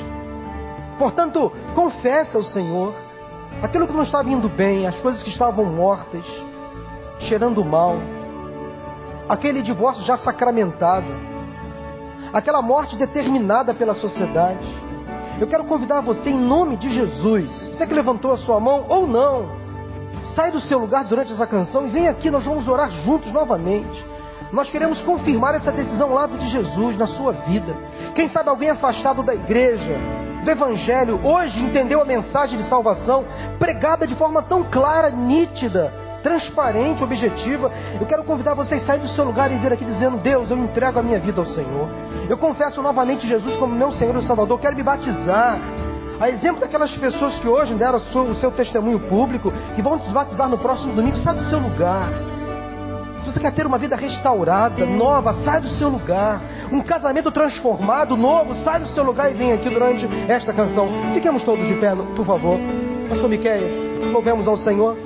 Portanto, 0.98 1.52
confessa 1.74 2.38
ao 2.38 2.44
Senhor 2.44 2.94
aquilo 3.62 3.86
que 3.86 3.94
não 3.94 4.02
estava 4.02 4.28
indo 4.30 4.48
bem, 4.48 4.86
as 4.86 4.98
coisas 5.00 5.22
que 5.22 5.30
estavam 5.30 5.64
mortas, 5.64 6.24
cheirando 7.20 7.64
mal, 7.64 7.96
aquele 9.28 9.62
divórcio 9.62 10.02
já 10.04 10.16
sacramentado, 10.18 11.06
aquela 12.32 12.62
morte 12.62 12.96
determinada 12.96 13.72
pela 13.74 13.94
sociedade 13.94 14.86
eu 15.38 15.46
quero 15.46 15.64
convidar 15.64 16.00
você 16.00 16.30
em 16.30 16.38
nome 16.38 16.76
de 16.76 16.90
Jesus. 16.90 17.68
Você 17.68 17.86
que 17.86 17.92
levantou 17.92 18.32
a 18.32 18.38
sua 18.38 18.58
mão 18.58 18.86
ou 18.88 19.06
não, 19.06 19.50
sai 20.34 20.50
do 20.50 20.60
seu 20.60 20.78
lugar 20.78 21.04
durante 21.04 21.32
essa 21.32 21.46
canção 21.46 21.86
e 21.86 21.90
vem 21.90 22.08
aqui, 22.08 22.30
nós 22.30 22.44
vamos 22.44 22.66
orar 22.66 22.90
juntos 22.90 23.30
novamente. 23.32 24.04
Nós 24.50 24.70
queremos 24.70 25.02
confirmar 25.02 25.54
essa 25.54 25.70
decisão 25.70 26.08
ao 26.08 26.14
lado 26.14 26.38
de 26.38 26.48
Jesus 26.48 26.96
na 26.96 27.06
sua 27.06 27.32
vida. 27.32 27.76
Quem 28.14 28.30
sabe 28.30 28.48
alguém 28.48 28.70
afastado 28.70 29.22
da 29.22 29.34
igreja, 29.34 29.98
do 30.42 30.50
Evangelho, 30.50 31.20
hoje 31.22 31.60
entendeu 31.60 32.00
a 32.00 32.04
mensagem 32.06 32.56
de 32.56 32.66
salvação 32.66 33.24
pregada 33.58 34.06
de 34.06 34.14
forma 34.14 34.40
tão 34.40 34.64
clara, 34.64 35.10
nítida, 35.10 35.92
transparente, 36.26 37.04
objetiva. 37.04 37.70
Eu 38.00 38.04
quero 38.04 38.24
convidar 38.24 38.54
vocês 38.54 38.82
a 38.82 38.86
sair 38.86 38.98
do 38.98 39.08
seu 39.10 39.24
lugar 39.24 39.52
e 39.52 39.56
vir 39.58 39.72
aqui 39.72 39.84
dizendo: 39.84 40.16
Deus, 40.18 40.50
eu 40.50 40.58
entrego 40.58 40.98
a 40.98 41.02
minha 41.02 41.20
vida 41.20 41.40
ao 41.40 41.46
Senhor. 41.46 41.88
Eu 42.28 42.36
confesso 42.36 42.82
novamente 42.82 43.28
Jesus 43.28 43.54
como 43.56 43.72
meu 43.72 43.92
Senhor 43.92 44.16
e 44.16 44.26
Salvador. 44.26 44.58
Quero 44.58 44.74
me 44.74 44.82
batizar. 44.82 45.60
A 46.18 46.28
exemplo 46.30 46.60
daquelas 46.60 46.90
pessoas 46.96 47.38
que 47.38 47.46
hoje 47.46 47.74
deram 47.74 47.98
o 47.98 48.34
seu 48.36 48.50
testemunho 48.50 48.98
público, 49.00 49.52
que 49.74 49.82
vão 49.82 49.98
desbatizar 49.98 50.48
no 50.48 50.58
próximo 50.58 50.94
domingo, 50.94 51.16
sai 51.18 51.34
do 51.34 51.44
seu 51.44 51.58
lugar. 51.58 52.08
Se 53.20 53.32
você 53.32 53.38
quer 53.40 53.52
ter 53.52 53.66
uma 53.66 53.78
vida 53.78 53.94
restaurada, 53.94 54.86
nova, 54.86 55.34
sai 55.44 55.60
do 55.60 55.68
seu 55.68 55.88
lugar. 55.88 56.40
Um 56.72 56.80
casamento 56.80 57.30
transformado, 57.30 58.16
novo, 58.16 58.54
sai 58.64 58.80
do 58.80 58.88
seu 58.88 59.04
lugar 59.04 59.30
e 59.30 59.34
vem 59.34 59.52
aqui 59.52 59.68
durante 59.68 60.08
esta 60.26 60.52
canção. 60.52 60.88
Fiquemos 61.12 61.44
todos 61.44 61.66
de 61.68 61.74
pé, 61.74 61.94
por 61.94 62.24
favor. 62.24 62.58
Pastor 63.10 63.28
Miquel, 63.28 63.60
louvemos 64.10 64.48
ao 64.48 64.56
Senhor. 64.56 65.05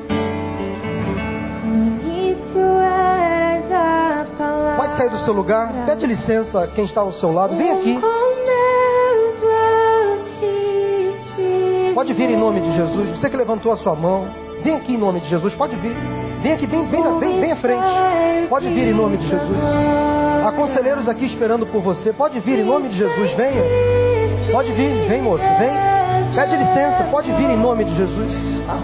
Sair 5.01 5.09
do 5.09 5.19
seu 5.21 5.33
lugar, 5.33 5.73
pede 5.87 6.05
licença 6.07 6.67
quem 6.75 6.85
está 6.85 7.01
ao 7.01 7.11
seu 7.15 7.33
lado, 7.33 7.57
vem 7.57 7.71
aqui. 7.71 7.99
Pode 11.95 12.13
vir 12.13 12.31
em 12.31 12.37
nome 12.37 12.61
de 12.61 12.73
Jesus. 12.75 13.19
Você 13.19 13.31
que 13.31 13.37
levantou 13.37 13.73
a 13.73 13.79
sua 13.79 13.95
mão, 13.95 14.29
vem 14.63 14.77
aqui 14.77 14.95
em 14.95 14.99
nome 14.99 15.21
de 15.21 15.29
Jesus. 15.29 15.55
Pode 15.55 15.75
vir. 15.77 15.97
Vem 16.43 16.53
aqui, 16.53 16.67
vem, 16.67 16.87
vem, 16.89 17.19
vem, 17.19 17.41
vem 17.41 17.53
à 17.53 17.57
frente. 17.57 17.87
Pode 18.51 18.69
vir 18.69 18.89
em 18.89 18.93
nome 18.93 19.17
de 19.17 19.27
Jesus. 19.27 19.59
Há 20.47 20.53
conselheiros 20.53 21.09
aqui 21.09 21.25
esperando 21.25 21.67
por 21.67 21.81
você. 21.81 22.13
Pode 22.13 22.39
vir 22.41 22.59
em 22.59 22.65
nome 22.65 22.91
de 22.91 22.99
Jesus. 22.99 23.33
Venha. 23.35 23.63
Pode 24.53 24.73
vir. 24.73 25.09
Vem, 25.09 25.23
moço. 25.23 25.45
Vem. 25.59 26.35
Pede 26.35 26.57
licença. 26.57 27.05
Pode 27.11 27.33
vir 27.33 27.51
em 27.51 27.57
nome 27.57 27.85
de 27.85 27.97
Jesus. 27.97 28.35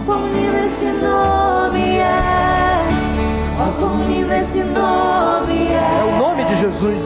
Quão 0.06 0.26
lindo 0.28 0.56
esse 0.56 1.04
nome 1.04 1.98
é. 1.98 2.86
Quão 3.78 4.02
lindo 4.04 4.32
esse 4.32 4.58
nome 4.60 5.05
Jesus. 6.76 7.02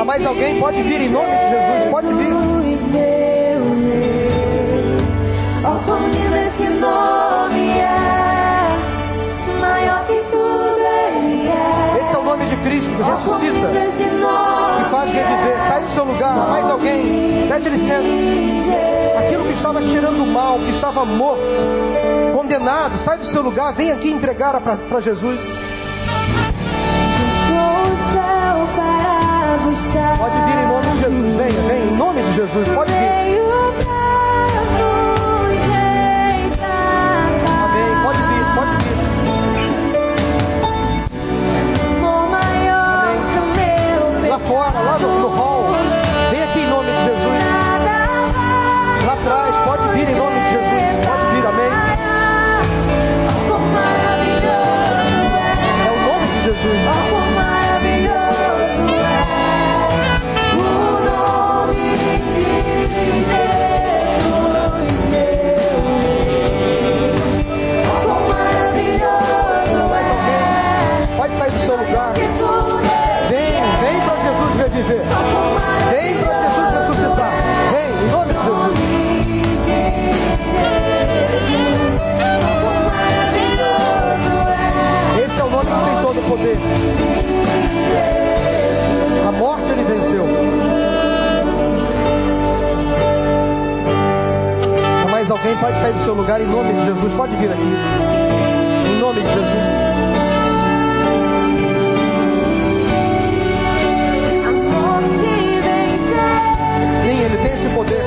Há 0.00 0.04
mais 0.04 0.24
alguém? 0.24 0.60
Pode 0.60 0.82
vir 0.82 1.00
em 1.00 1.10
nome 1.10 1.26
de 1.26 1.48
Jesus. 1.50 1.90
Pode 1.90 2.14
vir. 2.14 2.34
Esse 11.96 12.14
é, 12.14 12.18
o 12.18 12.24
nome 12.24 12.46
de 12.46 12.56
Cristo 12.56 12.90
que 12.90 13.02
ressuscita, 13.02 13.68
que 14.78 14.90
faz 14.90 15.10
reviver. 15.12 15.56
Sai 15.68 15.80
do 15.80 15.88
seu 15.88 16.04
lugar. 16.04 16.38
Há 16.38 16.46
mais 16.46 16.64
alguém? 16.70 17.48
Pede 17.48 17.68
licença. 17.70 19.18
Aquilo 19.18 19.44
que 19.44 19.52
estava 19.52 19.82
cheirando 19.82 20.26
mal, 20.26 20.58
que 20.58 20.70
estava 20.70 21.04
morto, 21.04 21.42
condenado, 22.32 22.98
sai 22.98 23.18
do 23.18 23.26
seu 23.26 23.42
lugar, 23.42 23.72
vem 23.74 23.90
aqui 23.90 24.10
entregar 24.10 24.60
para 24.60 25.00
Jesus. 25.00 25.40
Pode 29.94 30.34
vir 30.42 30.58
em 30.58 30.66
nome 30.66 30.90
de 30.90 30.98
Jesus, 31.02 31.36
venha, 31.36 31.62
venha, 31.62 31.84
em 31.84 31.96
nome 31.96 32.22
de 32.24 32.32
Jesus, 32.32 32.68
pode 32.74 32.90
vir. 32.92 32.98
Amém, 37.46 38.02
pode 38.02 38.18
vir, 38.18 38.44
pode 38.56 38.74
vir. 38.84 38.94
Lá 44.28 44.38
fora, 44.40 44.80
lá 44.80 44.98
no, 44.98 45.13
Reviver. 74.84 75.04
Vem 75.90 76.22
para 76.22 76.34
Jesus 76.42 76.70
ressuscitar. 76.70 77.32
Vem, 77.72 77.88
em 78.06 78.10
nome 78.10 78.32
de 78.34 78.40
Jesus. 78.44 78.78
Esse 85.24 85.40
é 85.40 85.44
o 85.44 85.50
nome 85.50 85.70
que 85.70 85.84
tem 85.84 86.02
todo 86.02 86.20
o 86.20 86.22
poder. 86.28 86.58
A 89.26 89.32
morte 89.32 89.64
ele 89.70 89.84
venceu. 89.84 90.26
Mais 95.10 95.30
alguém 95.30 95.56
pode 95.56 95.80
sair 95.80 95.92
do 95.94 96.04
seu 96.04 96.14
lugar 96.14 96.40
em 96.40 96.46
nome 96.46 96.72
de 96.74 96.84
Jesus. 96.84 97.14
Pode 97.14 97.36
vir 97.36 97.50
aqui. 97.50 97.76
Em 98.86 99.00
nome 99.00 99.22
de 99.22 99.28
Jesus. 99.28 100.13
Sim, 107.04 107.20
ele 107.20 107.36
tem 107.36 107.52
esse 107.52 107.68
poder. 107.74 108.02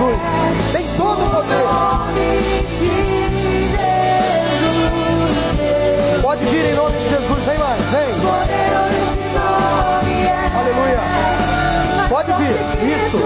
Jesus 0.00 0.72
tem 0.72 0.86
todo 0.96 1.26
o 1.26 1.30
poder. 1.30 1.64
Pode 6.22 6.44
vir 6.46 6.64
em 6.64 6.74
nome 6.74 6.96
de 6.96 7.08
Jesus, 7.10 7.44
vem 7.44 7.58
mais, 7.58 7.90
vem. 7.90 8.14
Aleluia. 10.56 11.00
Pode 12.08 12.32
vir, 12.32 12.56
isso. 12.88 13.18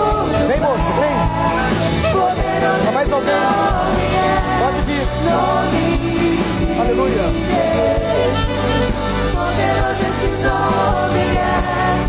Vem 0.49 0.61
moço, 0.61 0.93
vem. 0.99 1.15
Há 2.89 2.93
mais 2.93 3.13
alguém? 3.13 3.35
Pode 4.59 4.81
vir. 4.83 5.07
Aleluia. 6.81 7.25
Poderoso 9.33 10.03
esse 10.03 10.29
nome 10.43 11.37
é, 11.37 12.04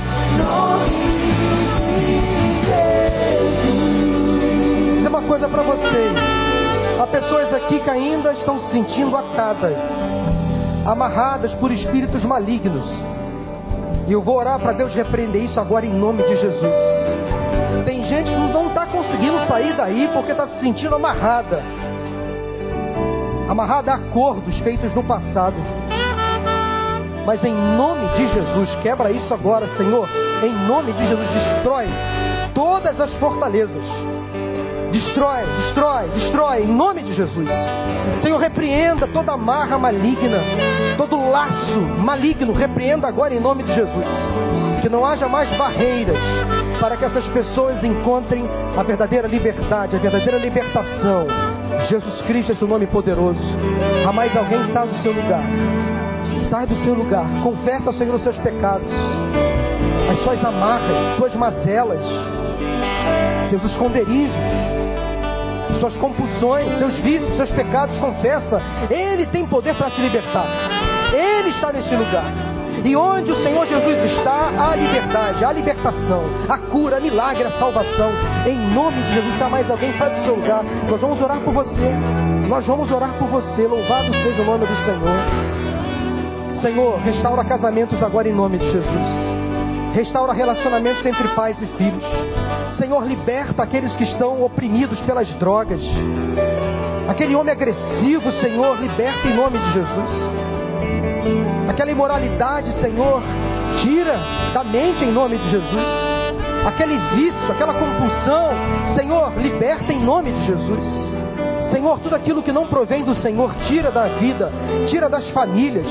para 5.47 5.63
vocês. 5.63 6.13
Há 6.99 7.07
pessoas 7.07 7.53
aqui 7.53 7.79
que 7.79 7.89
ainda 7.89 8.33
estão 8.33 8.59
se 8.59 8.71
sentindo 8.71 9.15
atadas, 9.15 9.77
amarradas 10.85 11.53
por 11.55 11.71
espíritos 11.71 12.23
malignos. 12.23 12.85
E 14.07 14.11
eu 14.11 14.21
vou 14.21 14.37
orar 14.37 14.59
para 14.59 14.71
Deus 14.73 14.93
repreender 14.93 15.43
isso 15.43 15.59
agora 15.59 15.85
em 15.85 15.93
nome 15.93 16.23
de 16.23 16.35
Jesus. 16.35 16.73
Tem 17.85 18.03
gente 18.05 18.31
que 18.31 18.37
não 18.37 18.67
está 18.67 18.85
conseguindo 18.85 19.39
sair 19.47 19.73
daí 19.75 20.09
porque 20.13 20.31
está 20.31 20.47
se 20.47 20.59
sentindo 20.61 20.95
amarrada. 20.95 21.61
Amarrada 23.49 23.91
a 23.91 23.95
acordos 23.95 24.57
feitos 24.59 24.93
no 24.93 25.03
passado. 25.03 25.57
Mas 27.25 27.43
em 27.43 27.53
nome 27.53 28.07
de 28.15 28.27
Jesus, 28.27 28.75
quebra 28.83 29.11
isso 29.11 29.33
agora, 29.33 29.67
Senhor. 29.75 30.07
Em 30.43 30.53
nome 30.67 30.93
de 30.93 31.07
Jesus, 31.07 31.27
destrói 31.27 31.87
todas 32.53 32.99
as 33.01 33.13
fortalezas. 33.15 34.14
Destrói, 34.95 35.43
destrói, 35.57 36.07
destrói, 36.07 36.63
em 36.63 36.67
nome 36.67 37.03
de 37.03 37.13
Jesus. 37.13 37.49
Senhor, 38.21 38.39
repreenda 38.39 39.05
toda 39.07 39.33
amarra 39.33 39.77
maligna, 39.77 40.39
todo 40.97 41.29
laço 41.29 41.81
maligno, 41.99 42.53
repreenda 42.53 43.05
agora 43.05 43.33
em 43.33 43.39
nome 43.41 43.63
de 43.63 43.73
Jesus. 43.73 44.05
Que 44.81 44.87
não 44.87 45.05
haja 45.05 45.27
mais 45.27 45.53
barreiras 45.57 46.17
para 46.79 46.95
que 46.95 47.03
essas 47.03 47.27
pessoas 47.27 47.83
encontrem 47.83 48.45
a 48.77 48.83
verdadeira 48.83 49.27
liberdade, 49.27 49.97
a 49.97 49.99
verdadeira 49.99 50.37
libertação. 50.37 51.27
Jesus 51.89 52.21
Cristo 52.21 52.53
é 52.53 52.55
seu 52.55 52.67
nome 52.67 52.87
poderoso. 52.87 53.43
Há 54.07 54.13
mais 54.13 54.33
alguém 54.33 54.63
sai 54.71 54.87
do 54.87 54.95
seu 55.03 55.11
lugar. 55.11 55.43
Sai 56.49 56.67
do 56.67 56.75
seu 56.85 56.93
lugar. 56.93 57.25
Confessa 57.43 57.87
ao 57.87 57.93
Senhor 57.95 58.15
os 58.15 58.23
seus 58.23 58.37
pecados, 58.37 58.87
as 60.09 60.19
suas 60.19 60.41
amarras, 60.45 61.17
suas 61.17 61.35
mazelas, 61.35 61.99
seus 63.49 63.63
esconderijos, 63.65 64.35
suas 65.79 65.95
compulsões, 65.97 66.77
seus 66.77 66.95
vícios, 66.99 67.35
seus 67.37 67.51
pecados. 67.51 67.97
Confessa. 67.97 68.61
Ele 68.89 69.25
tem 69.27 69.45
poder 69.45 69.75
para 69.75 69.89
te 69.91 70.01
libertar. 70.01 70.47
Ele 71.13 71.49
está 71.49 71.71
neste 71.71 71.95
lugar. 71.95 72.55
E 72.83 72.95
onde 72.95 73.31
o 73.31 73.43
Senhor 73.43 73.65
Jesus 73.65 74.11
está, 74.11 74.51
há 74.59 74.75
liberdade, 74.75 75.43
há 75.43 75.51
libertação, 75.51 76.23
a 76.47 76.57
cura, 76.57 76.97
a 76.97 76.99
milagre, 76.99 77.43
a 77.43 77.51
salvação. 77.57 78.11
Em 78.45 78.57
nome 78.73 79.01
de 79.01 79.13
Jesus, 79.15 79.37
se 79.37 79.43
há 79.43 79.49
mais 79.49 79.71
alguém, 79.71 79.91
sai 79.97 80.09
do 80.11 80.23
seu 80.23 80.35
lugar. 80.35 80.63
Nós 80.87 81.01
vamos 81.01 81.19
orar 81.19 81.39
por 81.39 81.51
você. 81.51 81.93
Nós 82.47 82.67
vamos 82.67 82.91
orar 82.91 83.13
por 83.17 83.27
você. 83.27 83.65
Louvado 83.65 84.13
seja 84.13 84.41
o 84.41 84.45
nome 84.45 84.67
do 84.67 84.75
Senhor. 84.85 85.55
Senhor, 86.61 86.99
restaura 86.99 87.43
casamentos 87.43 88.01
agora 88.03 88.29
em 88.29 88.33
nome 88.33 88.59
de 88.59 88.65
Jesus. 88.71 89.35
Restaura 89.93 90.33
relacionamentos 90.33 91.03
entre 91.05 91.27
pais 91.29 91.59
e 91.61 91.65
filhos. 91.77 92.03
Senhor, 92.77 93.05
liberta 93.05 93.63
aqueles 93.63 93.95
que 93.95 94.03
estão 94.03 94.43
oprimidos 94.43 94.99
pelas 95.01 95.27
drogas. 95.35 95.81
Aquele 97.07 97.35
homem 97.35 97.51
agressivo, 97.51 98.31
Senhor, 98.33 98.79
liberta 98.81 99.27
em 99.27 99.35
nome 99.35 99.57
de 99.59 99.73
Jesus 99.73 100.55
aquela 101.75 101.91
imoralidade, 101.91 102.71
Senhor, 102.79 103.21
tira 103.81 104.17
da 104.53 104.63
mente 104.63 105.03
em 105.03 105.11
nome 105.11 105.37
de 105.37 105.49
Jesus. 105.49 105.87
Aquele 106.65 106.97
vício, 107.15 107.51
aquela 107.51 107.73
compulsão, 107.73 108.53
Senhor, 108.95 109.33
liberta 109.37 109.91
em 109.91 110.01
nome 110.01 110.31
de 110.31 110.45
Jesus. 110.45 111.24
Senhor, 111.71 111.99
tudo 111.99 112.15
aquilo 112.15 112.41
que 112.41 112.51
não 112.51 112.67
provém 112.67 113.03
do 113.03 113.13
Senhor, 113.15 113.53
tira 113.67 113.91
da 113.91 114.07
vida, 114.07 114.51
tira 114.87 115.09
das 115.09 115.29
famílias. 115.29 115.87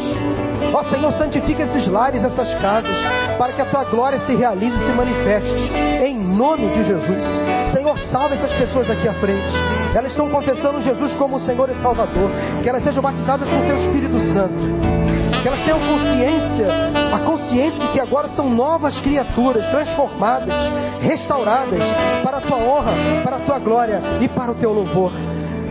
Ó 0.72 0.82
Senhor, 0.84 1.12
santifica 1.12 1.62
esses 1.64 1.86
lares, 1.88 2.24
essas 2.24 2.54
casas, 2.60 2.96
para 3.38 3.52
que 3.52 3.60
a 3.60 3.66
tua 3.66 3.84
glória 3.84 4.18
se 4.26 4.34
realize 4.34 4.76
e 4.76 4.86
se 4.86 4.92
manifeste, 4.92 5.72
em 6.04 6.18
nome 6.18 6.68
de 6.68 6.84
Jesus. 6.84 7.24
Senhor, 7.72 7.98
salva 8.10 8.34
essas 8.34 8.52
pessoas 8.52 8.90
aqui 8.90 9.08
à 9.08 9.14
frente. 9.14 9.52
Elas 9.94 10.10
estão 10.10 10.28
confessando 10.30 10.80
Jesus 10.80 11.14
como 11.14 11.36
o 11.36 11.40
Senhor 11.40 11.68
e 11.70 11.74
Salvador. 11.82 12.30
Que 12.62 12.68
elas 12.68 12.82
sejam 12.82 13.02
batizadas 13.02 13.48
com 13.48 13.56
o 13.56 13.66
teu 13.66 13.76
Espírito 13.76 14.18
Santo 14.32 15.04
que 15.44 15.48
elas 15.48 15.60
tenham 15.60 15.78
consciência, 15.78 16.68
a 17.12 17.18
consciência 17.18 17.78
de 17.78 17.88
que 17.88 18.00
agora 18.00 18.28
são 18.28 18.48
novas 18.48 18.98
criaturas, 19.02 19.68
transformadas, 19.68 20.54
restauradas 21.02 21.82
para 22.22 22.38
a 22.38 22.40
tua 22.40 22.56
honra, 22.56 22.92
para 23.22 23.36
a 23.36 23.40
tua 23.40 23.58
glória 23.58 24.00
e 24.22 24.28
para 24.28 24.52
o 24.52 24.54
teu 24.54 24.72
louvor. 24.72 25.12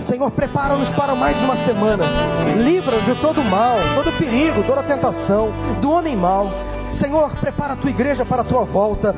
Senhor, 0.07 0.31
prepara-nos 0.31 0.89
para 0.91 1.15
mais 1.15 1.37
uma 1.41 1.55
semana. 1.65 2.05
Livra-nos 2.57 3.05
de 3.05 3.15
todo 3.21 3.43
mal, 3.43 3.77
todo 3.95 4.17
perigo, 4.17 4.63
toda 4.63 4.83
tentação, 4.83 5.49
do 5.81 5.91
homem 5.91 6.15
mau. 6.15 6.49
Senhor, 6.99 7.31
prepara 7.37 7.73
a 7.73 7.75
tua 7.75 7.89
igreja 7.89 8.25
para 8.25 8.41
a 8.41 8.45
tua 8.45 8.63
volta. 8.63 9.15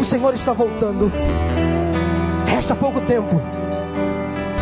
O 0.00 0.04
Senhor 0.06 0.34
está 0.34 0.52
voltando. 0.52 1.12
Resta 2.46 2.74
pouco 2.74 3.00
tempo. 3.02 3.40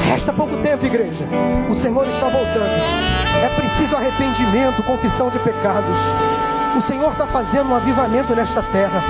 Resta 0.09 0.33
pouco 0.33 0.57
tempo, 0.59 0.85
igreja. 0.85 1.25
O 1.71 1.75
Senhor 1.75 2.07
está 2.09 2.29
voltando. 2.29 3.15
É 3.43 3.49
preciso 3.57 3.97
arrependimento, 3.97 4.83
confissão 4.83 5.31
de 5.31 5.39
pecados. 5.39 5.97
O 6.77 6.83
Senhor 6.83 7.13
está 7.13 7.27
fazendo 7.29 7.71
um 7.71 7.77
avivamento 7.77 8.35
nesta 8.35 8.63
terra. 8.65 9.03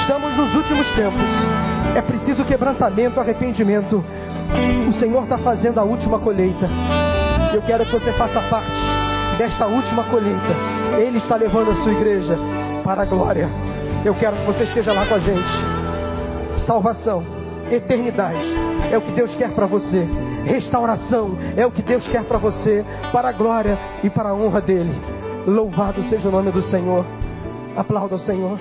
Estamos 0.00 0.36
nos 0.36 0.54
últimos 0.54 0.86
tempos. 0.92 1.77
É 1.94 2.02
preciso 2.02 2.44
quebrantamento, 2.44 3.20
arrependimento. 3.20 4.04
O 4.88 4.92
Senhor 4.98 5.24
está 5.24 5.38
fazendo 5.38 5.78
a 5.78 5.84
última 5.84 6.18
colheita. 6.18 6.68
Eu 7.52 7.62
quero 7.62 7.84
que 7.84 7.92
você 7.92 8.12
faça 8.12 8.40
parte 8.42 8.70
desta 9.38 9.66
última 9.66 10.04
colheita. 10.04 10.54
Ele 10.98 11.18
está 11.18 11.36
levando 11.36 11.70
a 11.70 11.76
sua 11.76 11.92
igreja 11.92 12.36
para 12.84 13.02
a 13.02 13.04
glória. 13.06 13.48
Eu 14.04 14.14
quero 14.14 14.36
que 14.36 14.46
você 14.46 14.64
esteja 14.64 14.92
lá 14.92 15.06
com 15.06 15.14
a 15.14 15.18
gente. 15.18 15.48
Salvação, 16.66 17.22
eternidade 17.70 18.46
é 18.90 18.98
o 18.98 19.00
que 19.00 19.12
Deus 19.12 19.34
quer 19.36 19.50
para 19.54 19.66
você. 19.66 20.06
Restauração 20.44 21.36
é 21.56 21.66
o 21.66 21.70
que 21.70 21.82
Deus 21.82 22.06
quer 22.08 22.24
para 22.24 22.38
você, 22.38 22.84
para 23.12 23.28
a 23.28 23.32
glória 23.32 23.78
e 24.02 24.10
para 24.10 24.30
a 24.30 24.34
honra 24.34 24.60
dele. 24.60 24.94
Louvado 25.46 26.02
seja 26.04 26.28
o 26.28 26.32
nome 26.32 26.50
do 26.50 26.62
Senhor. 26.62 27.04
Aplauda 27.76 28.16
o 28.16 28.18
Senhor. 28.18 28.58